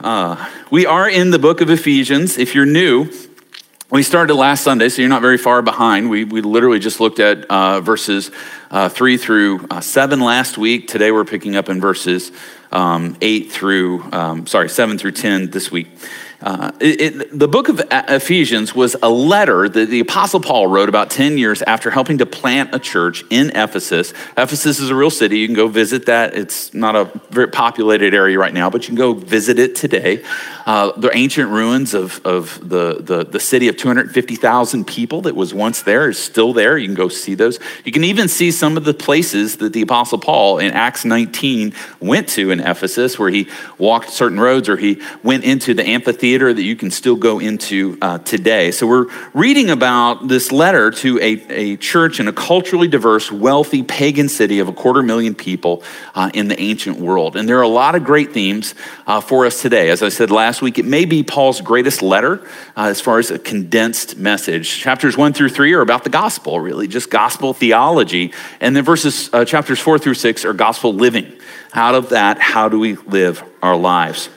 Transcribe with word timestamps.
Uh, 0.00 0.50
we 0.70 0.86
are 0.86 1.08
in 1.08 1.30
the 1.30 1.38
book 1.38 1.60
of 1.60 1.70
Ephesians. 1.70 2.36
If 2.36 2.54
you're 2.54 2.66
new, 2.66 3.10
we 3.90 4.02
started 4.02 4.34
last 4.34 4.64
Sunday, 4.64 4.88
so 4.88 5.00
you're 5.00 5.08
not 5.08 5.22
very 5.22 5.38
far 5.38 5.62
behind. 5.62 6.10
We, 6.10 6.24
we 6.24 6.40
literally 6.40 6.80
just 6.80 6.98
looked 6.98 7.20
at 7.20 7.44
uh, 7.44 7.80
verses 7.80 8.32
uh, 8.72 8.88
3 8.88 9.16
through 9.16 9.66
uh, 9.70 9.80
7 9.80 10.20
last 10.20 10.58
week. 10.58 10.88
Today 10.88 11.12
we're 11.12 11.24
picking 11.24 11.54
up 11.54 11.68
in 11.68 11.80
verses 11.80 12.32
um, 12.72 13.16
8 13.20 13.52
through, 13.52 14.02
um, 14.10 14.46
sorry, 14.48 14.68
7 14.68 14.98
through 14.98 15.12
10 15.12 15.50
this 15.50 15.70
week. 15.70 15.88
Uh, 16.44 16.70
it, 16.78 17.00
it, 17.00 17.38
the 17.38 17.48
book 17.48 17.70
of 17.70 17.80
Ephesians 17.90 18.74
was 18.74 18.94
a 19.02 19.08
letter 19.08 19.66
that 19.66 19.88
the 19.88 20.00
Apostle 20.00 20.40
Paul 20.40 20.66
wrote 20.66 20.90
about 20.90 21.08
10 21.08 21.38
years 21.38 21.62
after 21.62 21.88
helping 21.88 22.18
to 22.18 22.26
plant 22.26 22.74
a 22.74 22.78
church 22.78 23.24
in 23.30 23.48
Ephesus. 23.56 24.12
Ephesus 24.36 24.78
is 24.78 24.90
a 24.90 24.94
real 24.94 25.08
city. 25.08 25.38
You 25.38 25.48
can 25.48 25.56
go 25.56 25.68
visit 25.68 26.04
that. 26.04 26.34
It's 26.34 26.74
not 26.74 26.96
a 26.96 27.10
very 27.30 27.48
populated 27.48 28.12
area 28.12 28.38
right 28.38 28.52
now, 28.52 28.68
but 28.68 28.82
you 28.82 28.88
can 28.88 28.96
go 28.96 29.14
visit 29.14 29.58
it 29.58 29.74
today. 29.74 30.22
Uh, 30.66 30.92
the 30.98 31.10
ancient 31.16 31.48
ruins 31.48 31.94
of, 31.94 32.20
of 32.26 32.60
the, 32.60 32.98
the, 33.00 33.24
the 33.24 33.40
city 33.40 33.68
of 33.68 33.78
250,000 33.78 34.86
people 34.86 35.22
that 35.22 35.34
was 35.34 35.54
once 35.54 35.80
there 35.82 36.10
is 36.10 36.18
still 36.18 36.52
there. 36.52 36.76
You 36.76 36.88
can 36.88 36.94
go 36.94 37.08
see 37.08 37.34
those. 37.34 37.58
You 37.86 37.92
can 37.92 38.04
even 38.04 38.28
see 38.28 38.50
some 38.50 38.76
of 38.76 38.84
the 38.84 38.92
places 38.92 39.56
that 39.58 39.72
the 39.72 39.80
Apostle 39.80 40.18
Paul 40.18 40.58
in 40.58 40.72
Acts 40.72 41.06
19 41.06 41.72
went 42.00 42.28
to 42.30 42.50
in 42.50 42.60
Ephesus, 42.60 43.18
where 43.18 43.30
he 43.30 43.48
walked 43.78 44.10
certain 44.10 44.38
roads 44.38 44.68
or 44.68 44.76
he 44.76 45.00
went 45.22 45.44
into 45.44 45.72
the 45.72 45.86
amphitheater 45.86 46.33
that 46.38 46.62
you 46.62 46.76
can 46.76 46.90
still 46.90 47.16
go 47.16 47.40
into 47.40 47.98
uh, 48.00 48.18
today. 48.18 48.70
So 48.70 48.86
we're 48.86 49.06
reading 49.34 49.68
about 49.70 50.28
this 50.28 50.50
letter 50.50 50.90
to 50.90 51.18
a, 51.18 51.32
a 51.50 51.76
church 51.76 52.20
in 52.20 52.28
a 52.28 52.32
culturally 52.32 52.88
diverse, 52.88 53.30
wealthy, 53.30 53.82
pagan 53.82 54.28
city 54.28 54.60
of 54.60 54.68
a 54.68 54.72
quarter 54.72 55.02
million 55.02 55.34
people 55.34 55.82
uh, 56.14 56.30
in 56.32 56.48
the 56.48 56.58
ancient 56.58 56.98
world. 56.98 57.36
And 57.36 57.46
there 57.48 57.58
are 57.58 57.62
a 57.62 57.68
lot 57.68 57.96
of 57.96 58.04
great 58.04 58.32
themes 58.32 58.74
uh, 59.06 59.20
for 59.20 59.44
us 59.44 59.60
today. 59.60 59.90
As 59.90 60.02
I 60.02 60.08
said 60.08 60.30
last 60.30 60.54
last 60.54 60.62
week, 60.62 60.78
it 60.78 60.84
may 60.84 61.04
be 61.04 61.24
Paul's 61.24 61.60
greatest 61.60 62.00
letter 62.00 62.46
uh, 62.76 62.84
as 62.84 63.00
far 63.00 63.18
as 63.18 63.30
a 63.32 63.38
condensed 63.40 64.16
message. 64.16 64.78
Chapters 64.78 65.16
one 65.16 65.32
through 65.32 65.48
three 65.48 65.72
are 65.72 65.80
about 65.80 66.04
the 66.04 66.10
gospel, 66.10 66.60
really, 66.60 66.86
just 66.86 67.10
gospel 67.10 67.52
theology. 67.52 68.32
And 68.60 68.76
then 68.76 68.84
verses, 68.84 69.30
uh, 69.32 69.44
chapters 69.44 69.80
four 69.80 69.98
through 69.98 70.14
six 70.14 70.44
are 70.44 70.52
gospel 70.52 70.94
living. 70.94 71.32
Out 71.72 71.96
of 71.96 72.10
that, 72.10 72.38
how 72.38 72.68
do 72.68 72.78
we 72.78 72.94
live 72.94 73.42
our 73.62 73.74
lives? 73.74 74.28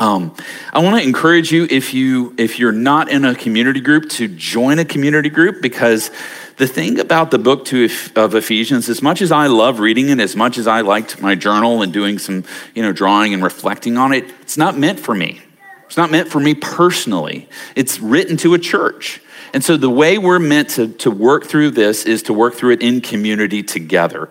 Um, 0.00 0.32
I 0.72 0.80
want 0.80 0.96
to 0.96 1.02
encourage 1.02 1.50
you 1.50 1.66
if 1.68 1.92
you 1.92 2.32
if 2.38 2.60
you're 2.60 2.70
not 2.70 3.10
in 3.10 3.24
a 3.24 3.34
community 3.34 3.80
group 3.80 4.08
to 4.10 4.28
join 4.28 4.78
a 4.78 4.84
community 4.84 5.28
group 5.28 5.60
because 5.60 6.12
the 6.56 6.68
thing 6.68 7.00
about 7.00 7.30
the 7.30 7.38
book 7.38 7.64
to, 7.66 7.88
of 8.14 8.34
Ephesians, 8.34 8.88
as 8.88 9.00
much 9.00 9.22
as 9.22 9.32
I 9.32 9.46
love 9.46 9.80
reading 9.80 10.08
it, 10.08 10.20
as 10.20 10.36
much 10.36 10.58
as 10.58 10.66
I 10.66 10.82
liked 10.82 11.20
my 11.20 11.34
journal 11.34 11.82
and 11.82 11.92
doing 11.92 12.18
some, 12.18 12.44
you 12.74 12.82
know, 12.82 12.92
drawing 12.92 13.32
and 13.32 13.42
reflecting 13.42 13.96
on 13.96 14.12
it, 14.12 14.24
it's 14.40 14.56
not 14.56 14.76
meant 14.76 15.00
for 15.00 15.14
me. 15.14 15.40
It's 15.86 15.96
not 15.96 16.10
meant 16.10 16.28
for 16.28 16.40
me 16.40 16.54
personally. 16.54 17.48
It's 17.74 17.98
written 17.98 18.36
to 18.38 18.54
a 18.54 18.58
church. 18.58 19.20
And 19.54 19.64
so 19.64 19.76
the 19.76 19.88
way 19.88 20.18
we're 20.18 20.38
meant 20.38 20.70
to, 20.70 20.88
to 20.88 21.10
work 21.10 21.46
through 21.46 21.70
this 21.70 22.04
is 22.04 22.24
to 22.24 22.34
work 22.34 22.54
through 22.54 22.72
it 22.72 22.82
in 22.82 23.00
community 23.00 23.62
together. 23.62 24.28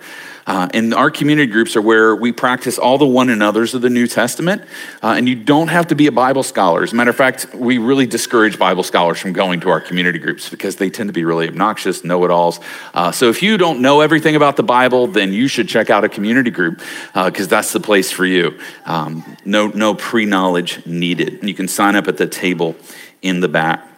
Uh, 0.47 0.69
and 0.73 0.93
our 0.93 1.11
community 1.11 1.51
groups 1.51 1.75
are 1.75 1.81
where 1.81 2.15
we 2.15 2.31
practice 2.31 2.79
all 2.79 2.97
the 2.97 3.05
one 3.05 3.29
another's 3.29 3.73
of 3.73 3.81
the 3.81 3.89
New 3.89 4.07
Testament. 4.07 4.61
Uh, 5.03 5.15
and 5.17 5.27
you 5.27 5.35
don't 5.35 5.67
have 5.67 5.87
to 5.87 5.95
be 5.95 6.07
a 6.07 6.11
Bible 6.11 6.41
scholar. 6.41 6.83
As 6.83 6.93
a 6.93 6.95
matter 6.95 7.09
of 7.09 7.17
fact, 7.17 7.53
we 7.53 7.77
really 7.77 8.07
discourage 8.07 8.57
Bible 8.57 8.83
scholars 8.83 9.19
from 9.19 9.33
going 9.33 9.59
to 9.59 9.69
our 9.69 9.81
community 9.81 10.19
groups 10.19 10.49
because 10.49 10.77
they 10.77 10.89
tend 10.89 11.09
to 11.09 11.13
be 11.13 11.25
really 11.25 11.49
obnoxious, 11.49 12.05
know 12.05 12.23
it 12.23 12.31
alls. 12.31 12.61
Uh, 12.93 13.11
so 13.11 13.29
if 13.29 13.43
you 13.43 13.57
don't 13.57 13.81
know 13.81 13.99
everything 13.99 14.37
about 14.37 14.55
the 14.55 14.63
Bible, 14.63 15.07
then 15.07 15.33
you 15.33 15.49
should 15.49 15.67
check 15.67 15.89
out 15.89 16.05
a 16.05 16.09
community 16.09 16.49
group 16.49 16.81
because 17.13 17.47
uh, 17.47 17.49
that's 17.49 17.73
the 17.73 17.81
place 17.81 18.09
for 18.09 18.25
you. 18.25 18.57
Um, 18.85 19.37
no, 19.43 19.67
no 19.67 19.95
pre 19.95 20.25
knowledge 20.25 20.85
needed. 20.85 21.43
You 21.43 21.53
can 21.53 21.67
sign 21.67 21.95
up 21.95 22.07
at 22.07 22.15
the 22.15 22.27
table 22.27 22.77
in 23.21 23.41
the 23.41 23.49
back. 23.49 23.96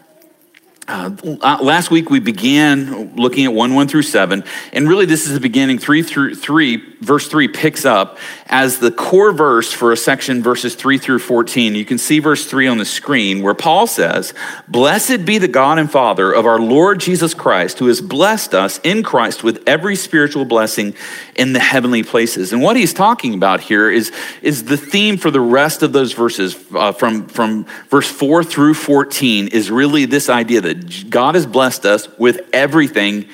Uh, 0.90 1.59
last 1.62 1.92
week 1.92 2.09
we 2.09 2.20
began 2.20 3.16
looking 3.16 3.45
at 3.45 3.54
1 3.54 3.76
1 3.76 3.88
through 3.88 4.02
7 4.02 4.44
and 4.73 4.89
really 4.89 5.05
this 5.05 5.27
is 5.27 5.33
the 5.33 5.39
beginning. 5.39 5.77
3 5.77 6.02
through 6.02 6.33
3 6.33 6.95
verse 7.00 7.27
3 7.27 7.48
picks 7.48 7.86
up 7.86 8.17
as 8.48 8.80
the 8.80 8.89
core 8.89 9.32
verse 9.32 9.72
for 9.72 9.92
a 9.92 9.98
section 9.98 10.42
verses 10.42 10.73
3 10.73 10.98
through 10.98 11.20
14 11.20 11.76
you 11.76 11.86
can 11.86 11.98
see 11.98 12.20
verse 12.20 12.45
3 12.45 12.67
on 12.67 12.77
the 12.77 12.86
screen 12.86 13.42
where 13.42 13.54
paul 13.54 13.88
says 13.88 14.33
blessed 14.67 15.23
be 15.23 15.38
the 15.38 15.48
god 15.48 15.80
and 15.80 15.89
father 15.89 16.33
of 16.33 16.45
our 16.45 16.60
lord 16.60 17.00
jesus 17.00 17.33
christ 17.33 17.80
who 17.80 17.88
has 17.88 18.02
blessed 18.02 18.54
us 18.54 18.80
in 18.83 19.02
christ 19.02 19.44
with 19.44 19.64
every 19.66 19.95
spiritual 19.95 20.44
blessing 20.44 20.94
in 21.39 21.54
the 21.54 21.60
heavenly 21.60 22.04
places. 22.04 22.52
And 22.52 22.61
what 22.61 22.76
he's 22.76 22.94
talking 22.94 23.33
about 23.33 23.61
here 23.61 23.89
is 23.89 24.11
is 24.42 24.66
the 24.66 24.76
theme 24.76 25.16
for 25.16 25.32
the 25.32 25.39
rest 25.39 25.82
of 25.82 25.94
those 25.94 26.11
verses 26.11 26.58
uh, 26.76 26.92
from 26.92 27.27
from 27.27 27.66
verse 27.88 28.11
4 28.11 28.44
through 28.44 28.73
14 28.73 29.48
is 29.48 29.71
really 29.71 30.04
this 30.04 30.30
idea 30.30 30.60
that 30.60 30.79
God 31.10 31.36
has 31.36 31.45
blessed 31.45 31.86
us 31.86 32.08
with 32.17 32.42
everything, 32.54 33.28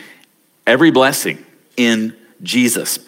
every 0.66 0.92
blessing 0.92 1.46
in 1.78 2.16
Jesus. 2.44 3.00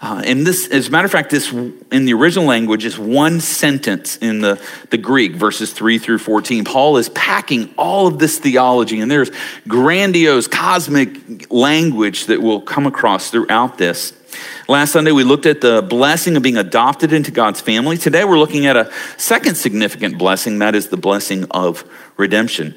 Uh, 0.00 0.22
and 0.24 0.46
this, 0.46 0.68
as 0.68 0.88
a 0.88 0.90
matter 0.90 1.06
of 1.06 1.12
fact, 1.12 1.30
this 1.30 1.50
in 1.52 2.04
the 2.04 2.12
original 2.12 2.44
language 2.44 2.84
is 2.84 2.98
one 2.98 3.40
sentence 3.40 4.16
in 4.18 4.40
the, 4.40 4.60
the 4.90 4.98
Greek, 4.98 5.32
verses 5.32 5.72
3 5.72 5.98
through 5.98 6.18
14. 6.18 6.64
Paul 6.64 6.96
is 6.96 7.08
packing 7.10 7.72
all 7.78 8.06
of 8.06 8.18
this 8.18 8.38
theology, 8.38 9.00
and 9.00 9.10
there's 9.10 9.30
grandiose 9.66 10.48
cosmic 10.48 11.50
language 11.50 12.26
that 12.26 12.42
will 12.42 12.60
come 12.60 12.86
across 12.86 13.30
throughout 13.30 13.78
this. 13.78 14.12
Last 14.68 14.92
Sunday, 14.92 15.12
we 15.12 15.24
looked 15.24 15.46
at 15.46 15.60
the 15.60 15.82
blessing 15.82 16.36
of 16.36 16.42
being 16.42 16.56
adopted 16.56 17.12
into 17.12 17.30
God's 17.30 17.60
family. 17.60 17.96
Today, 17.96 18.24
we're 18.24 18.38
looking 18.38 18.66
at 18.66 18.76
a 18.76 18.92
second 19.16 19.56
significant 19.56 20.18
blessing 20.18 20.58
that 20.58 20.74
is 20.74 20.88
the 20.88 20.96
blessing 20.96 21.46
of 21.52 21.84
redemption. 22.16 22.74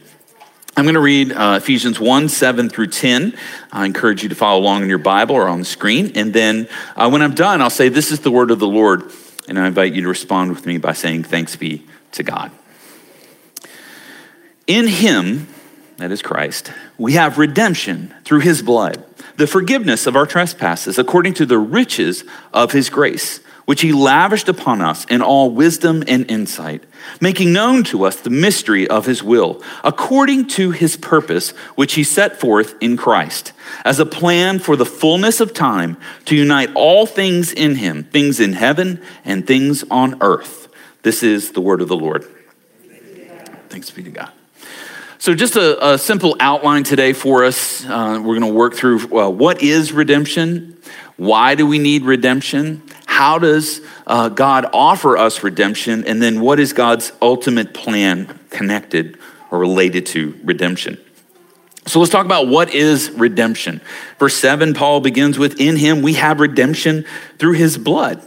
I'm 0.77 0.83
going 0.83 0.93
to 0.93 1.01
read 1.01 1.31
uh, 1.31 1.55
Ephesians 1.57 1.99
1 1.99 2.29
7 2.29 2.69
through 2.69 2.87
10. 2.87 3.35
I 3.71 3.87
encourage 3.87 4.21
you 4.21 4.29
to 4.29 4.35
follow 4.35 4.59
along 4.59 4.83
in 4.83 4.89
your 4.89 4.99
Bible 4.99 5.35
or 5.35 5.47
on 5.47 5.57
the 5.57 5.65
screen. 5.65 6.11
And 6.13 6.31
then 6.31 6.69
uh, 6.95 7.09
when 7.09 7.23
I'm 7.23 7.33
done, 7.33 7.63
I'll 7.63 7.71
say, 7.71 7.89
This 7.89 8.11
is 8.11 8.19
the 8.19 8.29
word 8.29 8.51
of 8.51 8.59
the 8.59 8.67
Lord. 8.67 9.11
And 9.47 9.57
I 9.57 9.65
invite 9.65 9.93
you 9.93 10.03
to 10.03 10.07
respond 10.07 10.51
with 10.51 10.67
me 10.67 10.77
by 10.77 10.93
saying, 10.93 11.23
Thanks 11.23 11.55
be 11.55 11.87
to 12.11 12.21
God. 12.21 12.51
In 14.67 14.87
Him, 14.87 15.47
that 15.97 16.11
is 16.11 16.21
Christ, 16.21 16.71
we 16.95 17.13
have 17.13 17.39
redemption 17.39 18.13
through 18.23 18.41
His 18.41 18.61
blood, 18.61 19.03
the 19.37 19.47
forgiveness 19.47 20.05
of 20.05 20.15
our 20.15 20.27
trespasses, 20.27 20.99
according 20.99 21.33
to 21.35 21.47
the 21.47 21.57
riches 21.57 22.23
of 22.53 22.73
His 22.73 22.91
grace 22.91 23.39
which 23.67 23.81
he 23.81 23.91
lavished 23.91 24.47
upon 24.47 24.81
us 24.81 25.03
in 25.09 25.21
all 25.21 25.51
wisdom 25.51 26.01
and 26.07 26.31
insight, 26.31 26.81
making 27.19 27.51
known 27.51 27.83
to 27.83 28.05
us 28.05 28.15
the 28.15 28.29
mystery 28.29 28.87
of 28.87 29.05
his 29.05 29.21
will, 29.21 29.61
according 29.83 30.47
to 30.47 30.71
his 30.71 30.95
purpose, 30.95 31.49
which 31.75 31.95
he 31.95 32.03
set 32.03 32.39
forth 32.39 32.75
in 32.79 32.95
Christ, 32.95 33.51
as 33.83 33.99
a 33.99 34.05
plan 34.05 34.59
for 34.59 34.77
the 34.77 34.85
fullness 34.85 35.41
of 35.41 35.53
time 35.53 35.97
to 36.23 36.33
unite 36.33 36.69
all 36.75 37.05
things 37.05 37.51
in 37.51 37.75
him, 37.75 38.05
things 38.05 38.39
in 38.39 38.53
heaven 38.53 39.01
and 39.25 39.45
things 39.45 39.83
on 39.91 40.15
earth. 40.21 40.69
This 41.03 41.21
is 41.21 41.51
the 41.51 41.59
word 41.59 41.81
of 41.81 41.89
the 41.89 41.97
Lord. 41.97 42.25
Thanks 43.67 43.91
be 43.91 44.01
to 44.03 44.11
God. 44.11 44.31
So, 45.17 45.35
just 45.35 45.57
a, 45.57 45.93
a 45.93 45.97
simple 45.97 46.37
outline 46.39 46.85
today 46.85 47.11
for 47.11 47.43
us. 47.43 47.83
Uh, 47.83 48.21
we're 48.23 48.39
going 48.39 48.49
to 48.49 48.57
work 48.57 48.75
through 48.75 49.19
uh, 49.19 49.27
what 49.29 49.61
is 49.61 49.91
redemption? 49.91 50.77
Why 51.17 51.55
do 51.55 51.67
we 51.67 51.79
need 51.79 52.03
redemption? 52.03 52.86
How 53.17 53.39
does 53.39 53.81
uh, 54.05 54.29
God 54.29 54.67
offer 54.73 55.17
us 55.17 55.41
redemption? 55.41 56.05
And 56.05 56.21
then 56.21 56.39
what 56.39 56.59
is 56.59 56.71
God's 56.71 57.11
ultimate 57.19 57.73
plan 57.73 58.39
connected 58.51 59.17
or 59.49 59.57
related 59.57 60.05
to 60.07 60.39
redemption? 60.43 60.99
So 61.87 61.99
let's 61.99 62.11
talk 62.11 62.27
about 62.27 62.47
what 62.47 62.75
is 62.75 63.09
redemption. 63.09 63.81
Verse 64.19 64.35
7, 64.35 64.75
Paul 64.75 64.99
begins 64.99 65.39
with, 65.39 65.59
In 65.59 65.77
him 65.77 66.03
we 66.03 66.13
have 66.13 66.39
redemption 66.39 67.05
through 67.39 67.53
his 67.53 67.75
blood. 67.79 68.21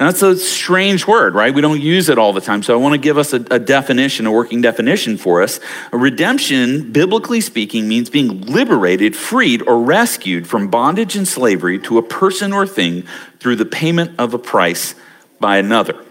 Now, 0.00 0.06
that's 0.06 0.22
a 0.22 0.34
strange 0.34 1.06
word, 1.06 1.34
right? 1.34 1.54
We 1.54 1.60
don't 1.60 1.78
use 1.78 2.08
it 2.08 2.16
all 2.16 2.32
the 2.32 2.40
time. 2.40 2.62
So 2.62 2.72
I 2.72 2.78
want 2.78 2.94
to 2.94 2.98
give 2.98 3.18
us 3.18 3.34
a, 3.34 3.44
a 3.50 3.58
definition, 3.58 4.24
a 4.24 4.32
working 4.32 4.62
definition 4.62 5.18
for 5.18 5.42
us. 5.42 5.60
Redemption, 5.92 6.90
biblically 6.90 7.42
speaking, 7.42 7.86
means 7.86 8.08
being 8.08 8.40
liberated, 8.46 9.14
freed, 9.14 9.60
or 9.60 9.78
rescued 9.78 10.46
from 10.46 10.70
bondage 10.70 11.16
and 11.16 11.28
slavery 11.28 11.78
to 11.80 11.98
a 11.98 12.02
person 12.02 12.50
or 12.50 12.66
thing 12.66 13.04
through 13.40 13.56
the 13.56 13.66
payment 13.66 14.18
of 14.18 14.32
a 14.32 14.38
price 14.38 14.94
by 15.38 15.58
another. 15.58 16.02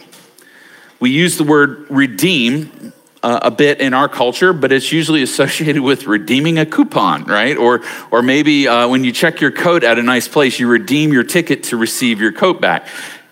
We 1.00 1.10
use 1.10 1.38
the 1.38 1.44
word 1.44 1.90
redeem 1.90 2.94
uh, 3.24 3.40
a 3.42 3.50
bit 3.50 3.82
in 3.82 3.96
our 3.96 4.08
culture, 4.08 4.54
but 4.54 4.72
it's 4.72 4.92
usually 4.92 5.24
associated 5.24 5.82
with 5.82 6.06
redeeming 6.06 6.60
a 6.60 6.66
coupon, 6.66 7.24
right? 7.24 7.58
Or, 7.58 7.82
or 8.12 8.22
maybe 8.22 8.68
uh, 8.68 8.88
when 8.88 9.04
you 9.04 9.12
check 9.12 9.42
your 9.42 9.52
coat 9.52 9.84
at 9.84 9.98
a 9.98 10.04
nice 10.04 10.28
place, 10.28 10.60
you 10.60 10.68
redeem 10.68 11.12
your 11.12 11.24
ticket 11.24 11.64
to 11.66 11.78
receive 11.78 12.22
your 12.22 12.32
coat 12.32 12.62
back 12.62 12.88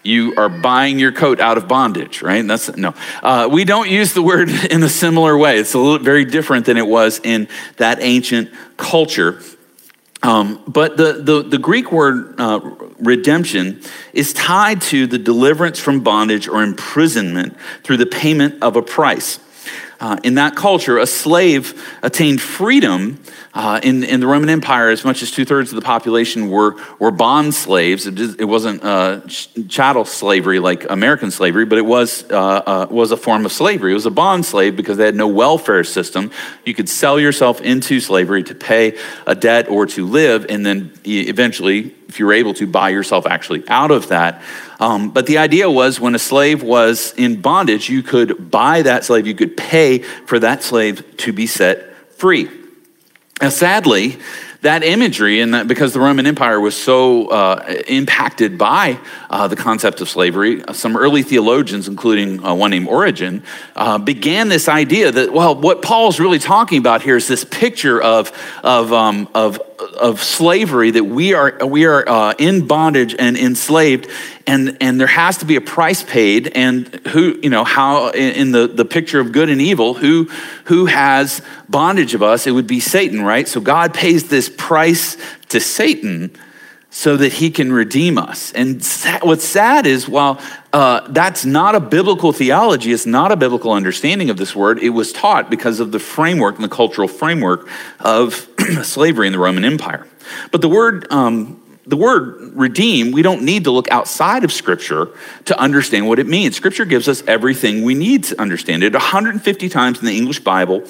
you 0.07 0.33
are 0.37 0.49
buying 0.49 0.97
your 0.97 1.11
coat 1.11 1.39
out 1.39 1.57
of 1.57 1.67
bondage, 1.67 2.21
right? 2.21 2.45
That's 2.45 2.75
no. 2.77 2.93
Uh, 3.21 3.49
we 3.51 3.65
don't 3.65 3.89
use 3.89 4.13
the 4.13 4.21
word 4.21 4.49
in 4.71 4.81
a 4.83 4.89
similar 4.89 5.37
way. 5.37 5.59
It's 5.59 5.73
a 5.73 5.79
little 5.79 5.99
very 5.99 6.25
different 6.25 6.65
than 6.65 6.77
it 6.77 6.87
was 6.87 7.19
in 7.23 7.47
that 7.75 7.99
ancient 8.01 8.49
culture. 8.77 9.41
Um, 10.23 10.63
but 10.67 10.97
the, 10.97 11.13
the, 11.21 11.43
the, 11.43 11.57
Greek 11.59 11.91
word 11.91 12.39
uh, 12.39 12.59
redemption 12.97 13.81
is 14.13 14.33
tied 14.33 14.81
to 14.83 15.05
the 15.05 15.19
deliverance 15.19 15.79
from 15.79 16.01
bondage 16.01 16.47
or 16.47 16.63
imprisonment 16.63 17.55
through 17.83 17.97
the 17.97 18.07
payment 18.07 18.63
of 18.63 18.75
a 18.75 18.81
price. 18.81 19.39
Uh, 19.99 20.17
in 20.23 20.35
that 20.35 20.55
culture, 20.55 20.97
a 20.97 21.05
slave 21.05 21.97
attained 22.01 22.41
freedom 22.41 23.21
uh, 23.57 23.79
in, 23.81 24.03
in 24.03 24.19
the 24.19 24.27
Roman 24.27 24.49
Empire. 24.49 24.89
As 24.91 25.03
much 25.03 25.23
as 25.23 25.31
two 25.31 25.43
thirds 25.43 25.71
of 25.71 25.77
the 25.77 25.81
population 25.81 26.51
were, 26.51 26.75
were 26.99 27.09
bond 27.09 27.55
slaves. 27.55 28.05
It, 28.05 28.39
it 28.39 28.45
wasn't 28.45 28.83
uh, 28.83 29.21
chattel 29.67 30.05
slavery 30.05 30.59
like 30.59 30.87
American 30.91 31.31
slavery, 31.31 31.65
but 31.65 31.79
it 31.79 31.85
was, 31.85 32.23
uh, 32.29 32.35
uh, 32.37 32.87
was 32.91 33.11
a 33.11 33.17
form 33.17 33.47
of 33.47 33.51
slavery. 33.51 33.91
It 33.91 33.95
was 33.95 34.05
a 34.05 34.11
bond 34.11 34.45
slave 34.45 34.75
because 34.75 34.97
they 34.97 35.05
had 35.05 35.15
no 35.15 35.27
welfare 35.27 35.83
system. 35.83 36.29
You 36.65 36.75
could 36.75 36.87
sell 36.87 37.19
yourself 37.19 37.59
into 37.59 37.99
slavery 37.99 38.43
to 38.43 38.53
pay 38.53 38.95
a 39.25 39.33
debt 39.33 39.69
or 39.69 39.87
to 39.87 40.05
live, 40.05 40.45
and 40.49 40.63
then 40.63 40.93
eventually, 41.03 41.95
if 42.07 42.19
you 42.19 42.27
were 42.27 42.33
able 42.33 42.53
to, 42.53 42.67
buy 42.67 42.89
yourself 42.89 43.25
actually 43.25 43.67
out 43.69 43.89
of 43.89 44.09
that. 44.09 44.43
Um, 44.79 45.09
but 45.09 45.25
the 45.25 45.39
idea 45.39 45.67
was 45.67 45.99
when 45.99 46.13
a 46.13 46.19
slave 46.19 46.61
was 46.61 47.11
in 47.17 47.41
bondage, 47.41 47.89
you 47.89 48.03
could 48.03 48.51
buy 48.51 48.83
that 48.83 49.03
slave, 49.03 49.25
you 49.25 49.33
could 49.33 49.57
pay 49.57 49.99
for 49.99 50.37
that 50.37 50.61
slave 50.61 51.17
to 51.17 51.33
be 51.33 51.47
set 51.47 52.11
free. 52.11 52.49
Now, 53.41 53.49
sadly, 53.49 54.17
that 54.61 54.83
imagery, 54.83 55.41
and 55.41 55.53
that 55.53 55.67
because 55.67 55.93
the 55.93 55.99
Roman 55.99 56.25
Empire 56.25 56.59
was 56.59 56.75
so 56.75 57.27
uh, 57.27 57.81
impacted 57.87 58.57
by 58.57 58.99
uh, 59.29 59.47
the 59.47 59.55
concept 59.55 60.01
of 60.01 60.09
slavery, 60.09 60.63
some 60.73 60.97
early 60.97 61.21
theologians, 61.21 61.87
including 61.87 62.43
uh, 62.43 62.55
one 62.55 62.71
named 62.71 62.87
Origen, 62.87 63.43
uh, 63.75 63.99
began 63.99 64.49
this 64.49 64.67
idea 64.67 65.11
that, 65.11 65.31
well, 65.31 65.55
what 65.55 65.83
Paul's 65.83 66.19
really 66.19 66.39
talking 66.39 66.79
about 66.79 67.03
here 67.03 67.15
is 67.15 67.27
this 67.27 67.45
picture 67.45 68.01
of, 68.01 68.31
of, 68.63 68.91
um, 68.91 69.29
of 69.35 69.61
of 69.79 70.21
slavery 70.21 70.91
that 70.91 71.03
we 71.03 71.33
are 71.33 71.57
we 71.65 71.85
are 71.85 72.07
uh, 72.07 72.33
in 72.37 72.65
bondage 72.65 73.15
and 73.17 73.37
enslaved 73.37 74.07
and 74.47 74.77
and 74.81 74.99
there 74.99 75.07
has 75.07 75.37
to 75.37 75.45
be 75.45 75.55
a 75.55 75.61
price 75.61 76.03
paid 76.03 76.47
and 76.55 76.87
who 77.07 77.39
you 77.43 77.49
know 77.49 77.63
how 77.63 78.09
in 78.09 78.51
the 78.51 78.67
the 78.67 78.85
picture 78.85 79.19
of 79.19 79.31
good 79.31 79.49
and 79.49 79.61
evil 79.61 79.93
who 79.93 80.25
who 80.65 80.85
has 80.87 81.41
bondage 81.69 82.15
of 82.15 82.23
us 82.23 82.47
it 82.47 82.51
would 82.51 82.67
be 82.67 82.79
satan 82.79 83.21
right 83.21 83.47
so 83.47 83.61
god 83.61 83.93
pays 83.93 84.29
this 84.29 84.49
price 84.49 85.15
to 85.49 85.59
satan 85.59 86.35
so 86.89 87.15
that 87.17 87.33
he 87.33 87.51
can 87.51 87.71
redeem 87.71 88.17
us. 88.17 88.51
And 88.53 88.83
what's 89.21 89.45
sad 89.45 89.85
is, 89.85 90.09
while 90.09 90.41
uh, 90.73 91.01
that's 91.09 91.45
not 91.45 91.75
a 91.75 91.79
biblical 91.79 92.31
theology, 92.31 92.91
it's 92.91 93.05
not 93.05 93.31
a 93.31 93.35
biblical 93.35 93.71
understanding 93.71 94.31
of 94.31 94.37
this 94.37 94.55
word, 94.55 94.79
it 94.79 94.89
was 94.89 95.13
taught 95.13 95.49
because 95.49 95.79
of 95.79 95.91
the 95.91 95.99
framework 95.99 96.55
and 96.55 96.63
the 96.63 96.69
cultural 96.69 97.07
framework 97.07 97.69
of 97.99 98.47
slavery 98.83 99.27
in 99.27 99.33
the 99.33 99.39
Roman 99.39 99.65
Empire. 99.65 100.07
But 100.51 100.61
the 100.61 100.69
word 100.69 101.11
um, 101.11 101.61
the 101.87 101.95
word 101.95 102.51
redeem, 102.53 103.13
we 103.13 103.21
don't 103.21 103.43
need 103.43 103.63
to 103.63 103.71
look 103.71 103.89
outside 103.89 104.43
of 104.43 104.51
Scripture 104.51 105.07
to 105.45 105.57
understand 105.57 106.05
what 106.05 106.19
it 106.19 106.27
means. 106.27 106.57
Scripture 106.57 106.83
gives 106.83 107.07
us 107.07 107.23
everything 107.27 107.83
we 107.83 107.95
need 107.95 108.25
to 108.25 108.41
understand 108.41 108.83
it. 108.83 108.91
150 108.91 109.69
times 109.69 109.99
in 109.99 110.05
the 110.05 110.17
English 110.17 110.41
Bible, 110.41 110.83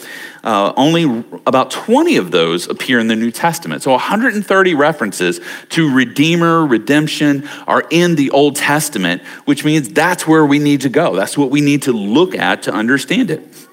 uh, 0.44 0.74
only 0.76 1.24
about 1.46 1.70
20 1.70 2.18
of 2.18 2.32
those 2.32 2.68
appear 2.68 2.98
in 2.98 3.06
the 3.06 3.16
New 3.16 3.30
Testament. 3.30 3.84
So 3.84 3.92
130 3.92 4.74
references 4.74 5.40
to 5.70 5.94
Redeemer, 5.94 6.66
redemption 6.66 7.48
are 7.68 7.84
in 7.92 8.16
the 8.16 8.32
Old 8.32 8.56
Testament, 8.56 9.22
which 9.46 9.64
means 9.64 9.90
that's 9.90 10.28
where 10.28 10.48
we 10.48 10.58
need 10.58 10.82
to 10.82 10.90
go. 10.90 11.16
That's 11.16 11.38
what 11.38 11.52
we 11.52 11.62
need 11.62 11.84
to 11.84 11.92
look 11.92 12.34
at 12.34 12.64
to 12.64 12.74
understand 12.74 13.30
it. 13.30 13.67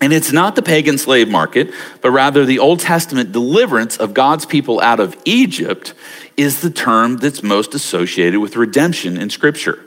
And 0.00 0.12
it's 0.12 0.30
not 0.30 0.56
the 0.56 0.62
pagan 0.62 0.98
slave 0.98 1.28
market, 1.28 1.72
but 2.02 2.10
rather 2.10 2.44
the 2.44 2.58
Old 2.58 2.80
Testament 2.80 3.32
deliverance 3.32 3.96
of 3.96 4.12
God's 4.12 4.44
people 4.44 4.80
out 4.80 5.00
of 5.00 5.16
Egypt 5.24 5.94
is 6.36 6.60
the 6.60 6.70
term 6.70 7.16
that's 7.16 7.42
most 7.42 7.74
associated 7.74 8.40
with 8.40 8.56
redemption 8.56 9.16
in 9.16 9.30
Scripture. 9.30 9.82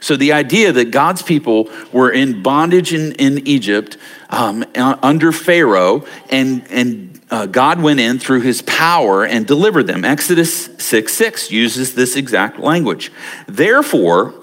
So 0.00 0.16
the 0.16 0.32
idea 0.32 0.72
that 0.72 0.90
God's 0.90 1.22
people 1.22 1.70
were 1.92 2.10
in 2.10 2.42
bondage 2.42 2.92
in, 2.92 3.12
in 3.12 3.46
Egypt 3.46 3.96
um, 4.28 4.64
uh, 4.74 4.96
under 5.02 5.30
Pharaoh, 5.30 6.04
and, 6.30 6.66
and 6.70 7.20
uh, 7.30 7.46
God 7.46 7.80
went 7.80 8.00
in 8.00 8.18
through 8.18 8.40
his 8.40 8.60
power 8.62 9.24
and 9.24 9.46
delivered 9.46 9.86
them. 9.86 10.04
Exodus 10.04 10.68
6 10.78 11.12
6 11.12 11.50
uses 11.52 11.94
this 11.94 12.16
exact 12.16 12.58
language. 12.58 13.12
Therefore, 13.46 14.34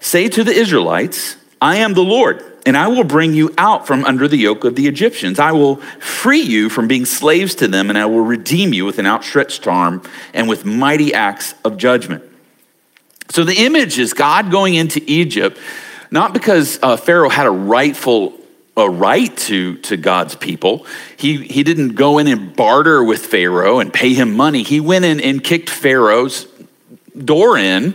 say 0.00 0.28
to 0.28 0.42
the 0.42 0.52
Israelites, 0.52 1.36
I 1.60 1.76
am 1.76 1.94
the 1.94 2.04
Lord 2.04 2.55
and 2.66 2.76
I 2.76 2.88
will 2.88 3.04
bring 3.04 3.32
you 3.32 3.54
out 3.56 3.86
from 3.86 4.04
under 4.04 4.26
the 4.26 4.36
yoke 4.36 4.64
of 4.64 4.74
the 4.74 4.88
Egyptians. 4.88 5.38
I 5.38 5.52
will 5.52 5.76
free 6.00 6.42
you 6.42 6.68
from 6.68 6.88
being 6.88 7.04
slaves 7.04 7.54
to 7.56 7.68
them, 7.68 7.88
and 7.88 7.96
I 7.96 8.06
will 8.06 8.20
redeem 8.20 8.74
you 8.74 8.84
with 8.84 8.98
an 8.98 9.06
outstretched 9.06 9.66
arm 9.66 10.02
and 10.34 10.48
with 10.48 10.64
mighty 10.64 11.14
acts 11.14 11.54
of 11.64 11.76
judgment. 11.76 12.24
So 13.30 13.44
the 13.44 13.64
image 13.64 13.98
is 13.98 14.12
God 14.12 14.50
going 14.50 14.74
into 14.74 15.02
Egypt, 15.06 15.58
not 16.10 16.32
because 16.32 16.78
uh, 16.82 16.96
Pharaoh 16.96 17.28
had 17.28 17.46
a 17.46 17.50
rightful 17.50 18.34
a 18.78 18.90
right 18.90 19.34
to, 19.38 19.76
to 19.78 19.96
God's 19.96 20.34
people. 20.34 20.86
He, 21.16 21.38
he 21.38 21.62
didn't 21.62 21.94
go 21.94 22.18
in 22.18 22.26
and 22.26 22.54
barter 22.54 23.02
with 23.02 23.24
Pharaoh 23.24 23.78
and 23.78 23.90
pay 23.90 24.12
him 24.12 24.36
money. 24.36 24.62
He 24.62 24.80
went 24.80 25.06
in 25.06 25.18
and 25.18 25.42
kicked 25.42 25.70
Pharaoh's 25.70 26.46
door 27.16 27.56
in 27.56 27.94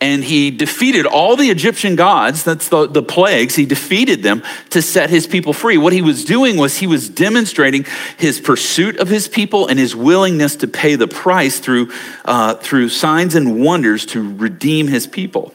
and 0.00 0.24
he 0.24 0.50
defeated 0.50 1.04
all 1.04 1.36
the 1.36 1.50
Egyptian 1.50 1.94
gods, 1.94 2.42
that's 2.42 2.68
the, 2.68 2.86
the 2.86 3.02
plagues, 3.02 3.54
he 3.54 3.66
defeated 3.66 4.22
them 4.22 4.42
to 4.70 4.80
set 4.80 5.10
his 5.10 5.26
people 5.26 5.52
free. 5.52 5.76
What 5.76 5.92
he 5.92 6.00
was 6.00 6.24
doing 6.24 6.56
was 6.56 6.78
he 6.78 6.86
was 6.86 7.08
demonstrating 7.08 7.84
his 8.16 8.40
pursuit 8.40 8.98
of 8.98 9.08
his 9.08 9.28
people 9.28 9.66
and 9.66 9.78
his 9.78 9.94
willingness 9.94 10.56
to 10.56 10.68
pay 10.68 10.94
the 10.94 11.08
price 11.08 11.60
through, 11.60 11.92
uh, 12.24 12.54
through 12.54 12.88
signs 12.88 13.34
and 13.34 13.62
wonders 13.62 14.06
to 14.06 14.36
redeem 14.36 14.88
his 14.88 15.06
people. 15.06 15.54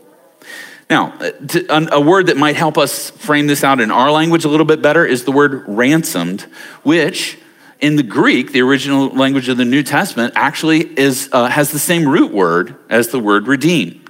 Now, 0.89 1.13
uh, 1.19 1.87
a 1.91 1.99
word 1.99 2.27
that 2.27 2.37
might 2.37 2.55
help 2.55 2.77
us 2.77 3.09
frame 3.09 3.47
this 3.47 3.63
out 3.63 3.79
in 3.79 3.89
our 3.89 4.11
language 4.11 4.45
a 4.45 4.49
little 4.49 4.67
bit 4.67 4.83
better 4.83 5.03
is 5.03 5.23
the 5.23 5.31
word 5.31 5.63
ransomed, 5.67 6.43
which 6.83 7.39
in 7.79 7.95
the 7.95 8.03
Greek, 8.03 8.51
the 8.51 8.61
original 8.61 9.09
language 9.09 9.49
of 9.49 9.57
the 9.57 9.65
New 9.65 9.81
Testament, 9.81 10.33
actually 10.35 10.81
is, 10.99 11.29
uh, 11.31 11.47
has 11.47 11.71
the 11.71 11.79
same 11.79 12.07
root 12.07 12.31
word 12.31 12.75
as 12.89 13.07
the 13.07 13.19
word 13.19 13.47
redeem. 13.47 14.04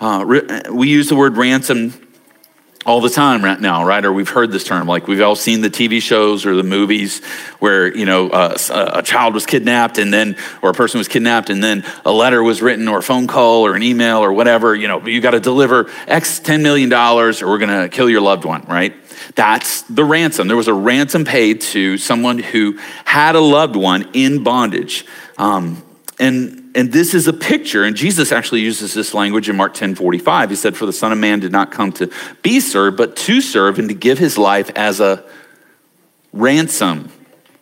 Uh, 0.00 0.62
we 0.70 0.88
use 0.88 1.08
the 1.08 1.16
word 1.16 1.36
ransom 1.36 1.92
all 2.86 3.00
the 3.00 3.08
time 3.08 3.42
right 3.42 3.60
now, 3.60 3.84
right? 3.84 4.04
Or 4.04 4.12
we've 4.12 4.28
heard 4.28 4.50
this 4.50 4.64
term, 4.64 4.86
like 4.86 5.08
we've 5.08 5.22
all 5.22 5.36
seen 5.36 5.62
the 5.62 5.70
TV 5.70 6.02
shows 6.02 6.44
or 6.44 6.54
the 6.54 6.62
movies 6.62 7.24
where 7.58 7.94
you 7.94 8.04
know 8.04 8.28
uh, 8.28 8.56
a 8.94 9.02
child 9.02 9.34
was 9.34 9.46
kidnapped 9.46 9.98
and 9.98 10.12
then, 10.12 10.36
or 10.62 10.70
a 10.70 10.74
person 10.74 10.98
was 10.98 11.08
kidnapped 11.08 11.48
and 11.50 11.64
then 11.64 11.84
a 12.04 12.12
letter 12.12 12.42
was 12.42 12.60
written 12.60 12.88
or 12.88 12.98
a 12.98 13.02
phone 13.02 13.26
call 13.26 13.64
or 13.64 13.74
an 13.74 13.82
email 13.82 14.18
or 14.18 14.32
whatever. 14.32 14.74
You 14.74 14.88
know, 14.88 15.06
you 15.06 15.20
got 15.20 15.30
to 15.30 15.40
deliver 15.40 15.90
X 16.06 16.40
ten 16.40 16.62
million 16.62 16.90
dollars 16.90 17.40
or 17.40 17.48
we're 17.48 17.58
going 17.58 17.82
to 17.82 17.88
kill 17.88 18.10
your 18.10 18.20
loved 18.20 18.44
one, 18.44 18.64
right? 18.64 18.94
That's 19.34 19.82
the 19.82 20.04
ransom. 20.04 20.48
There 20.48 20.56
was 20.56 20.68
a 20.68 20.74
ransom 20.74 21.24
paid 21.24 21.62
to 21.62 21.96
someone 21.96 22.38
who 22.38 22.78
had 23.04 23.34
a 23.34 23.40
loved 23.40 23.76
one 23.76 24.10
in 24.12 24.42
bondage. 24.42 25.06
Um, 25.38 25.82
and, 26.18 26.63
and 26.74 26.92
this 26.92 27.14
is 27.14 27.28
a 27.28 27.32
picture, 27.32 27.84
and 27.84 27.94
Jesus 27.94 28.32
actually 28.32 28.60
uses 28.60 28.94
this 28.94 29.14
language 29.14 29.48
in 29.48 29.56
Mark 29.56 29.74
10 29.74 29.94
45. 29.94 30.50
He 30.50 30.56
said, 30.56 30.76
For 30.76 30.86
the 30.86 30.92
Son 30.92 31.12
of 31.12 31.18
Man 31.18 31.40
did 31.40 31.52
not 31.52 31.70
come 31.70 31.92
to 31.92 32.10
be 32.42 32.60
served, 32.60 32.96
but 32.96 33.16
to 33.16 33.40
serve 33.40 33.78
and 33.78 33.88
to 33.88 33.94
give 33.94 34.18
his 34.18 34.36
life 34.36 34.70
as 34.74 35.00
a 35.00 35.24
ransom 36.32 37.10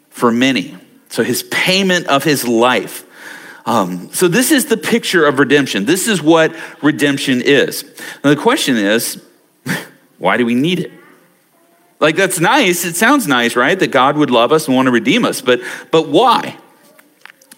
for 0.08 0.32
many. 0.32 0.76
So 1.08 1.22
his 1.22 1.42
payment 1.44 2.06
of 2.06 2.24
his 2.24 2.48
life. 2.48 3.04
Um, 3.66 4.12
so 4.12 4.28
this 4.28 4.50
is 4.50 4.66
the 4.66 4.76
picture 4.76 5.26
of 5.26 5.38
redemption. 5.38 5.84
This 5.84 6.08
is 6.08 6.22
what 6.22 6.56
redemption 6.82 7.42
is. 7.42 7.84
Now 8.24 8.30
the 8.30 8.40
question 8.40 8.76
is, 8.76 9.22
why 10.18 10.36
do 10.36 10.46
we 10.46 10.54
need 10.54 10.80
it? 10.80 10.92
Like 12.00 12.16
that's 12.16 12.40
nice. 12.40 12.84
It 12.84 12.96
sounds 12.96 13.28
nice, 13.28 13.54
right? 13.54 13.78
That 13.78 13.92
God 13.92 14.16
would 14.16 14.30
love 14.30 14.52
us 14.52 14.66
and 14.66 14.74
want 14.74 14.86
to 14.86 14.92
redeem 14.92 15.24
us, 15.24 15.40
but 15.40 15.60
but 15.90 16.08
why? 16.08 16.58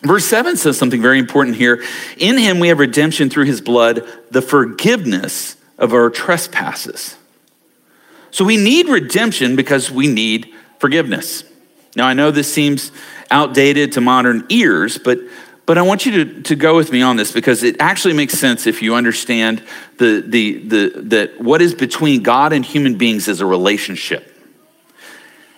Verse 0.04 0.26
7 0.26 0.56
says 0.56 0.76
something 0.76 1.00
very 1.00 1.18
important 1.18 1.56
here. 1.56 1.82
In 2.18 2.36
him 2.36 2.58
we 2.58 2.68
have 2.68 2.78
redemption 2.78 3.30
through 3.30 3.46
his 3.46 3.60
blood, 3.60 4.06
the 4.30 4.42
forgiveness 4.42 5.56
of 5.78 5.92
our 5.92 6.10
trespasses. 6.10 7.16
So 8.30 8.44
we 8.44 8.56
need 8.56 8.88
redemption 8.88 9.56
because 9.56 9.90
we 9.90 10.06
need 10.06 10.52
forgiveness. 10.78 11.44
Now, 11.96 12.06
I 12.06 12.14
know 12.14 12.30
this 12.30 12.52
seems 12.52 12.90
outdated 13.30 13.92
to 13.92 14.00
modern 14.00 14.44
ears, 14.48 14.98
but, 14.98 15.20
but 15.64 15.78
I 15.78 15.82
want 15.82 16.04
you 16.04 16.24
to, 16.24 16.42
to 16.42 16.56
go 16.56 16.76
with 16.76 16.90
me 16.90 17.00
on 17.00 17.16
this 17.16 17.32
because 17.32 17.62
it 17.62 17.76
actually 17.80 18.14
makes 18.14 18.34
sense 18.34 18.66
if 18.66 18.82
you 18.82 18.96
understand 18.96 19.62
the, 19.98 20.20
the, 20.26 20.58
the, 20.58 21.00
that 21.04 21.40
what 21.40 21.62
is 21.62 21.74
between 21.74 22.22
God 22.22 22.52
and 22.52 22.64
human 22.64 22.96
beings 22.98 23.28
is 23.28 23.40
a 23.40 23.46
relationship. 23.46 24.30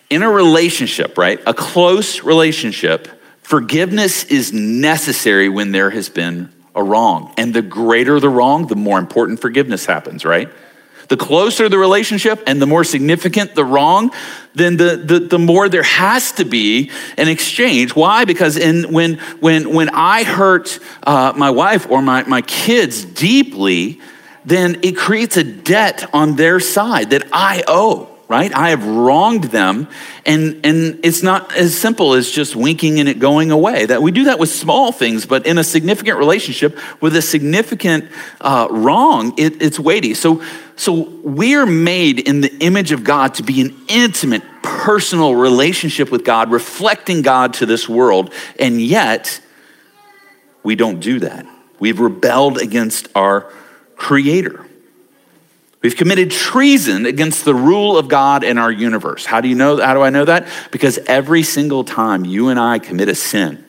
In 0.08 0.22
a 0.22 0.30
relationship, 0.30 1.18
right, 1.18 1.40
a 1.46 1.54
close 1.54 2.22
relationship, 2.22 3.08
Forgiveness 3.46 4.24
is 4.24 4.52
necessary 4.52 5.48
when 5.48 5.70
there 5.70 5.90
has 5.90 6.08
been 6.08 6.52
a 6.74 6.82
wrong. 6.82 7.32
And 7.38 7.54
the 7.54 7.62
greater 7.62 8.18
the 8.18 8.28
wrong, 8.28 8.66
the 8.66 8.74
more 8.74 8.98
important 8.98 9.40
forgiveness 9.40 9.86
happens, 9.86 10.24
right? 10.24 10.50
The 11.06 11.16
closer 11.16 11.68
the 11.68 11.78
relationship 11.78 12.42
and 12.48 12.60
the 12.60 12.66
more 12.66 12.82
significant 12.82 13.54
the 13.54 13.64
wrong, 13.64 14.10
then 14.56 14.76
the, 14.76 14.96
the, 14.96 15.20
the 15.20 15.38
more 15.38 15.68
there 15.68 15.84
has 15.84 16.32
to 16.32 16.44
be 16.44 16.90
an 17.16 17.28
exchange. 17.28 17.94
Why? 17.94 18.24
Because 18.24 18.56
in, 18.56 18.92
when, 18.92 19.18
when, 19.38 19.72
when 19.72 19.90
I 19.90 20.24
hurt 20.24 20.80
uh, 21.04 21.32
my 21.36 21.50
wife 21.50 21.88
or 21.88 22.02
my, 22.02 22.24
my 22.24 22.42
kids 22.42 23.04
deeply, 23.04 24.00
then 24.44 24.80
it 24.82 24.96
creates 24.96 25.36
a 25.36 25.44
debt 25.44 26.10
on 26.12 26.34
their 26.34 26.58
side 26.58 27.10
that 27.10 27.28
I 27.32 27.62
owe 27.68 28.15
right? 28.28 28.52
I 28.52 28.70
have 28.70 28.84
wronged 28.84 29.44
them. 29.44 29.88
And, 30.24 30.64
and 30.66 31.00
it's 31.04 31.22
not 31.22 31.54
as 31.54 31.78
simple 31.78 32.14
as 32.14 32.30
just 32.30 32.56
winking 32.56 32.98
and 32.98 33.08
it 33.08 33.18
going 33.18 33.50
away. 33.50 33.86
That 33.86 34.02
we 34.02 34.10
do 34.10 34.24
that 34.24 34.38
with 34.38 34.50
small 34.50 34.90
things, 34.90 35.26
but 35.26 35.46
in 35.46 35.58
a 35.58 35.64
significant 35.64 36.18
relationship 36.18 36.76
with 37.00 37.14
a 37.14 37.22
significant 37.22 38.10
uh, 38.40 38.66
wrong, 38.70 39.34
it, 39.38 39.62
it's 39.62 39.78
weighty. 39.78 40.14
So, 40.14 40.42
so 40.74 41.08
we're 41.22 41.66
made 41.66 42.18
in 42.18 42.40
the 42.40 42.54
image 42.58 42.90
of 42.90 43.04
God 43.04 43.34
to 43.34 43.42
be 43.42 43.60
an 43.60 43.76
intimate, 43.88 44.42
personal 44.62 45.36
relationship 45.36 46.10
with 46.10 46.24
God, 46.24 46.50
reflecting 46.50 47.22
God 47.22 47.54
to 47.54 47.66
this 47.66 47.88
world. 47.88 48.32
And 48.58 48.80
yet, 48.80 49.40
we 50.64 50.74
don't 50.74 50.98
do 50.98 51.20
that. 51.20 51.46
We've 51.78 52.00
rebelled 52.00 52.58
against 52.58 53.08
our 53.14 53.52
Creator. 53.94 54.66
We've 55.82 55.96
committed 55.96 56.30
treason 56.30 57.06
against 57.06 57.44
the 57.44 57.54
rule 57.54 57.96
of 57.96 58.08
God 58.08 58.42
in 58.42 58.58
our 58.58 58.72
universe. 58.72 59.26
How 59.26 59.40
do 59.40 59.48
you 59.48 59.54
know? 59.54 59.80
How 59.80 59.94
do 59.94 60.02
I 60.02 60.10
know 60.10 60.24
that? 60.24 60.48
Because 60.70 60.98
every 61.06 61.42
single 61.42 61.84
time 61.84 62.24
you 62.24 62.48
and 62.48 62.58
I 62.58 62.78
commit 62.78 63.08
a 63.08 63.14
sin, 63.14 63.62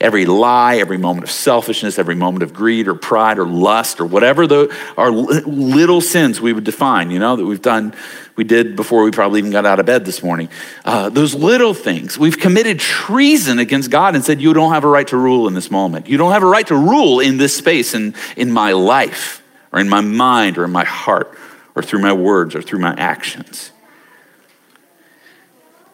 every 0.00 0.26
lie, 0.26 0.76
every 0.76 0.98
moment 0.98 1.24
of 1.24 1.30
selfishness, 1.30 1.98
every 1.98 2.16
moment 2.16 2.42
of 2.42 2.52
greed 2.52 2.88
or 2.88 2.94
pride 2.94 3.38
or 3.38 3.46
lust 3.46 4.00
or 4.00 4.06
whatever 4.06 4.46
the 4.46 4.76
our 4.98 5.10
little 5.10 6.00
sins 6.00 6.40
we 6.40 6.52
would 6.52 6.64
define, 6.64 7.10
you 7.10 7.20
know, 7.20 7.36
that 7.36 7.44
we've 7.46 7.62
done, 7.62 7.94
we 8.34 8.44
did 8.44 8.74
before 8.74 9.04
we 9.04 9.12
probably 9.12 9.38
even 9.38 9.52
got 9.52 9.64
out 9.64 9.78
of 9.78 9.86
bed 9.86 10.04
this 10.04 10.22
morning. 10.22 10.48
Uh, 10.84 11.08
those 11.10 11.34
little 11.34 11.74
things, 11.74 12.18
we've 12.18 12.38
committed 12.38 12.80
treason 12.80 13.60
against 13.60 13.88
God 13.90 14.16
and 14.16 14.24
said, 14.24 14.40
"You 14.40 14.52
don't 14.52 14.72
have 14.72 14.84
a 14.84 14.88
right 14.88 15.06
to 15.08 15.16
rule 15.16 15.46
in 15.46 15.54
this 15.54 15.70
moment. 15.70 16.08
You 16.08 16.18
don't 16.18 16.32
have 16.32 16.42
a 16.42 16.46
right 16.46 16.66
to 16.66 16.76
rule 16.76 17.20
in 17.20 17.36
this 17.36 17.56
space 17.56 17.94
in 17.94 18.14
in 18.36 18.50
my 18.50 18.72
life 18.72 19.42
or 19.70 19.78
in 19.78 19.88
my 19.88 20.00
mind 20.00 20.58
or 20.58 20.64
in 20.64 20.72
my 20.72 20.84
heart." 20.84 21.38
Or 21.74 21.82
through 21.82 22.00
my 22.00 22.12
words 22.12 22.54
or 22.54 22.62
through 22.62 22.78
my 22.78 22.94
actions. 22.96 23.72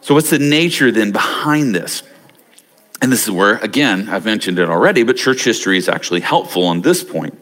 So, 0.00 0.14
what's 0.14 0.30
the 0.30 0.38
nature 0.38 0.90
then 0.90 1.12
behind 1.12 1.74
this? 1.74 2.02
And 3.00 3.12
this 3.12 3.24
is 3.24 3.30
where, 3.30 3.58
again, 3.58 4.08
I've 4.08 4.24
mentioned 4.24 4.58
it 4.58 4.68
already, 4.68 5.04
but 5.04 5.16
church 5.16 5.44
history 5.44 5.78
is 5.78 5.88
actually 5.88 6.20
helpful 6.20 6.64
on 6.64 6.80
this 6.80 7.04
point. 7.04 7.38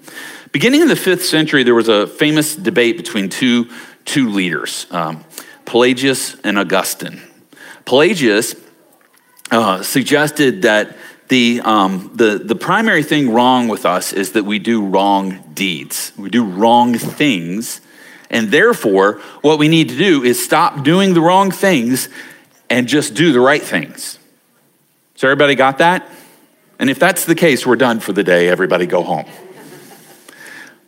Beginning 0.53 0.83
in 0.83 0.89
the 0.89 0.97
fifth 0.97 1.25
century, 1.25 1.63
there 1.63 1.75
was 1.75 1.89
a 1.89 2.07
famous 2.07 2.55
debate 2.55 2.97
between 2.97 3.29
two, 3.29 3.71
two 4.05 4.29
leaders, 4.29 4.87
um, 4.91 5.25
Pelagius 5.65 6.37
and 6.45 6.59
Augustine. 6.59 7.21
Pelagius 7.85 8.55
uh, 9.51 9.83
suggested 9.83 10.63
that 10.63 10.97
the, 11.29 11.61
um, 11.65 12.11
the, 12.15 12.39
the 12.39 12.55
primary 12.55 13.03
thing 13.03 13.31
wrong 13.31 13.69
with 13.69 13.87
us 13.87 14.13
is 14.13 14.33
that 14.33 14.45
we 14.45 14.59
do 14.59 14.85
wrong 14.85 15.43
deeds. 15.55 16.13
We 16.17 16.31
do 16.31 16.45
wrong 16.45 16.95
things 16.95 17.81
and 18.31 18.51
therefore, 18.51 19.21
what 19.43 19.59
we 19.59 19.69
need 19.69 19.89
to 19.91 19.97
do 19.97 20.23
is 20.23 20.43
stop 20.43 20.83
doing 20.83 21.15
the 21.15 21.21
wrong 21.21 21.51
things 21.51 22.09
and 22.69 22.89
just 22.89 23.15
do 23.15 23.33
the 23.33 23.41
right 23.41 23.63
things. 23.63 24.19
So, 25.15 25.29
everybody 25.29 25.55
got 25.55 25.79
that? 25.79 26.09
And 26.79 26.91
if 26.91 26.99
that's 26.99 27.25
the 27.25 27.35
case, 27.35 27.67
we're 27.67 27.77
done 27.77 28.01
for 28.01 28.13
the 28.13 28.25
day. 28.25 28.49
Everybody 28.49 28.87
go 28.87 29.03
home. 29.03 29.27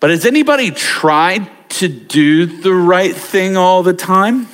But 0.00 0.10
has 0.10 0.26
anybody 0.26 0.70
tried 0.70 1.50
to 1.70 1.88
do 1.88 2.46
the 2.46 2.72
right 2.72 3.14
thing 3.14 3.56
all 3.56 3.82
the 3.82 3.94
time? 3.94 4.48